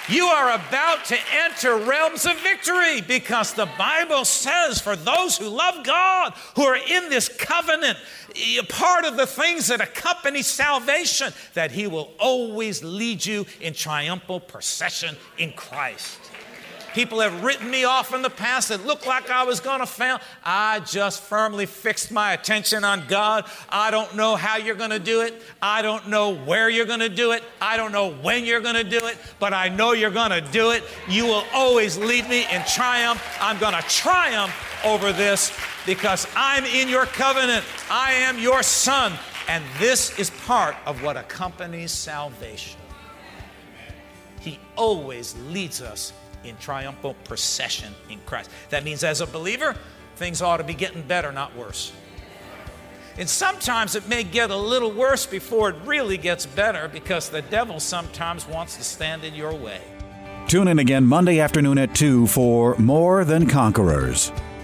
You 0.08 0.24
are 0.24 0.54
about 0.54 1.04
to 1.06 1.18
enter 1.44 1.76
realms 1.76 2.24
of 2.24 2.40
victory 2.40 3.02
because 3.02 3.52
the 3.52 3.68
Bible 3.76 4.24
says 4.24 4.80
for 4.80 4.96
those 4.96 5.36
who 5.36 5.48
love 5.48 5.84
God, 5.84 6.32
who 6.56 6.62
are 6.62 6.78
in 6.78 7.10
this 7.10 7.28
covenant, 7.28 7.98
part 8.70 9.04
of 9.04 9.18
the 9.18 9.26
things 9.26 9.66
that 9.66 9.82
accompany 9.82 10.40
salvation, 10.40 11.34
that 11.52 11.72
He 11.72 11.86
will 11.86 12.10
always 12.18 12.82
lead 12.82 13.26
you 13.26 13.44
in 13.60 13.74
triumphal 13.74 14.40
procession 14.40 15.14
in 15.36 15.52
Christ. 15.52 16.18
People 16.98 17.20
have 17.20 17.44
written 17.44 17.70
me 17.70 17.84
off 17.84 18.12
in 18.12 18.22
the 18.22 18.28
past 18.28 18.70
that 18.70 18.84
looked 18.84 19.06
like 19.06 19.30
I 19.30 19.44
was 19.44 19.60
going 19.60 19.78
to 19.78 19.86
fail. 19.86 20.18
I 20.44 20.80
just 20.80 21.22
firmly 21.22 21.64
fixed 21.64 22.10
my 22.10 22.32
attention 22.32 22.82
on 22.82 23.04
God. 23.06 23.44
I 23.68 23.92
don't 23.92 24.16
know 24.16 24.34
how 24.34 24.56
you're 24.56 24.74
going 24.74 24.90
to 24.90 24.98
do 24.98 25.20
it. 25.20 25.40
I 25.62 25.80
don't 25.80 26.08
know 26.08 26.34
where 26.34 26.68
you're 26.68 26.86
going 26.86 26.98
to 26.98 27.08
do 27.08 27.30
it. 27.30 27.44
I 27.60 27.76
don't 27.76 27.92
know 27.92 28.10
when 28.14 28.44
you're 28.44 28.60
going 28.60 28.74
to 28.74 28.82
do 28.82 28.98
it, 29.06 29.16
but 29.38 29.54
I 29.54 29.68
know 29.68 29.92
you're 29.92 30.10
going 30.10 30.32
to 30.32 30.40
do 30.40 30.72
it. 30.72 30.82
You 31.08 31.26
will 31.26 31.44
always 31.54 31.96
lead 31.96 32.28
me 32.28 32.46
in 32.50 32.64
triumph. 32.66 33.22
I'm 33.40 33.60
going 33.60 33.74
to 33.74 33.82
triumph 33.82 34.52
over 34.84 35.12
this 35.12 35.56
because 35.86 36.26
I'm 36.34 36.64
in 36.64 36.88
your 36.88 37.06
covenant. 37.06 37.64
I 37.88 38.14
am 38.14 38.40
your 38.40 38.64
son. 38.64 39.12
And 39.46 39.62
this 39.78 40.18
is 40.18 40.30
part 40.30 40.74
of 40.84 41.00
what 41.04 41.16
accompanies 41.16 41.92
salvation. 41.92 42.80
He 44.40 44.58
always 44.74 45.36
leads 45.46 45.80
us 45.80 46.12
in 46.44 46.56
triumphal 46.56 47.14
procession 47.24 47.94
in 48.08 48.18
Christ. 48.26 48.50
That 48.70 48.84
means 48.84 49.04
as 49.04 49.20
a 49.20 49.26
believer, 49.26 49.76
things 50.16 50.42
ought 50.42 50.58
to 50.58 50.64
be 50.64 50.74
getting 50.74 51.02
better, 51.02 51.32
not 51.32 51.54
worse. 51.56 51.92
And 53.18 53.28
sometimes 53.28 53.96
it 53.96 54.08
may 54.08 54.22
get 54.22 54.50
a 54.50 54.56
little 54.56 54.92
worse 54.92 55.26
before 55.26 55.70
it 55.70 55.76
really 55.84 56.18
gets 56.18 56.46
better 56.46 56.88
because 56.88 57.30
the 57.30 57.42
devil 57.42 57.80
sometimes 57.80 58.46
wants 58.46 58.76
to 58.76 58.84
stand 58.84 59.24
in 59.24 59.34
your 59.34 59.54
way. 59.54 59.80
Tune 60.46 60.68
in 60.68 60.78
again 60.78 61.04
Monday 61.04 61.40
afternoon 61.40 61.78
at 61.78 61.94
2 61.94 62.28
for 62.28 62.76
More 62.78 63.24
Than 63.24 63.46
Conquerors. 63.46 64.32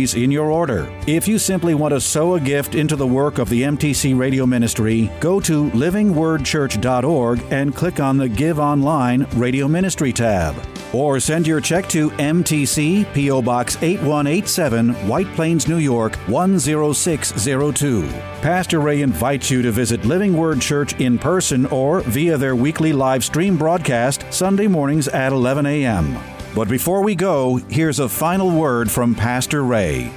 in 0.00 0.30
your 0.30 0.50
order. 0.50 0.90
If 1.06 1.28
you 1.28 1.38
simply 1.38 1.74
want 1.74 1.92
to 1.92 2.00
sow 2.00 2.34
a 2.34 2.40
gift 2.40 2.74
into 2.74 2.96
the 2.96 3.06
work 3.06 3.38
of 3.38 3.48
the 3.48 3.62
MTC 3.62 4.18
Radio 4.18 4.46
Ministry, 4.46 5.10
go 5.20 5.40
to 5.40 5.70
livingwordchurch.org 5.70 7.42
and 7.50 7.74
click 7.74 8.00
on 8.00 8.16
the 8.16 8.28
Give 8.28 8.58
Online 8.58 9.26
Radio 9.34 9.68
Ministry 9.68 10.12
tab. 10.12 10.56
Or 10.92 11.20
send 11.20 11.46
your 11.46 11.60
check 11.60 11.88
to 11.90 12.10
MTC, 12.10 13.12
P.O. 13.14 13.42
Box 13.42 13.76
8187, 13.80 14.94
White 15.06 15.28
Plains, 15.34 15.68
New 15.68 15.78
York 15.78 16.14
10602. 16.26 18.08
Pastor 18.42 18.80
Ray 18.80 19.02
invites 19.02 19.50
you 19.50 19.62
to 19.62 19.70
visit 19.70 20.04
Living 20.04 20.36
Word 20.36 20.60
Church 20.60 20.98
in 21.00 21.18
person 21.18 21.66
or 21.66 22.00
via 22.00 22.36
their 22.36 22.56
weekly 22.56 22.92
live 22.92 23.24
stream 23.24 23.56
broadcast 23.56 24.24
Sunday 24.30 24.66
mornings 24.66 25.06
at 25.08 25.32
11 25.32 25.66
a.m. 25.66 26.18
But 26.54 26.68
before 26.68 27.02
we 27.02 27.14
go, 27.14 27.56
here's 27.68 28.00
a 28.00 28.08
final 28.08 28.50
word 28.50 28.90
from 28.90 29.14
Pastor 29.14 29.62
Ray. 29.62 30.10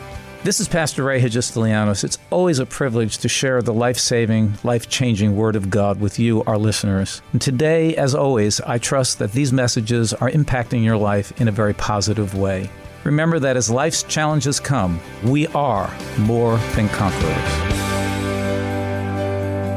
This 0.44 0.60
is 0.60 0.68
Pastor 0.68 1.04
Ray 1.04 1.22
Hagistelianos. 1.22 2.04
It's 2.04 2.18
always 2.32 2.58
a 2.58 2.66
privilege 2.66 3.20
to 3.20 3.30
share 3.30 3.62
the 3.62 3.74
life 3.74 4.00
saving, 4.00 4.56
life 4.64 4.90
changing 4.90 5.36
Word 5.36 5.56
of 5.56 5.70
God 5.70 6.00
with 6.02 6.18
you, 6.18 6.44
our 6.46 6.58
listeners. 6.58 7.22
And 7.34 7.42
today, 7.42 7.96
as 7.96 8.16
always, 8.16 8.60
I 8.62 8.80
trust 8.80 9.20
that 9.20 9.32
these 9.32 9.54
messages 9.54 10.12
are 10.12 10.32
impacting 10.32 10.84
your 10.84 10.98
life 10.98 11.40
in 11.40 11.48
a 11.48 11.52
very 11.52 11.76
positive 11.76 12.36
way. 12.36 12.70
Remember 13.04 13.38
that 13.38 13.56
as 13.56 13.70
life's 13.70 14.02
challenges 14.02 14.60
come, 14.60 15.00
we 15.24 15.46
are 15.48 15.94
more 16.18 16.58
than 16.76 16.90
conquerors. 16.90 17.73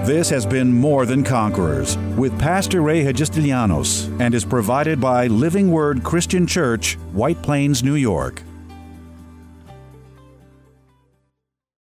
This 0.07 0.31
has 0.31 0.47
been 0.47 0.73
More 0.73 1.05
Than 1.05 1.25
Conquerors 1.25 1.99
with 2.17 2.39
Pastor 2.39 2.81
Ray 2.81 3.03
Hagistilianos 3.03 4.09
and 4.21 4.37
is 4.37 4.45
provided 4.45 5.01
by 5.01 5.27
Living 5.27 5.73
Word 5.73 6.05
Christian 6.05 6.47
Church, 6.47 6.95
White 7.11 7.43
Plains, 7.43 7.83
New 7.83 7.97
York. 7.97 8.41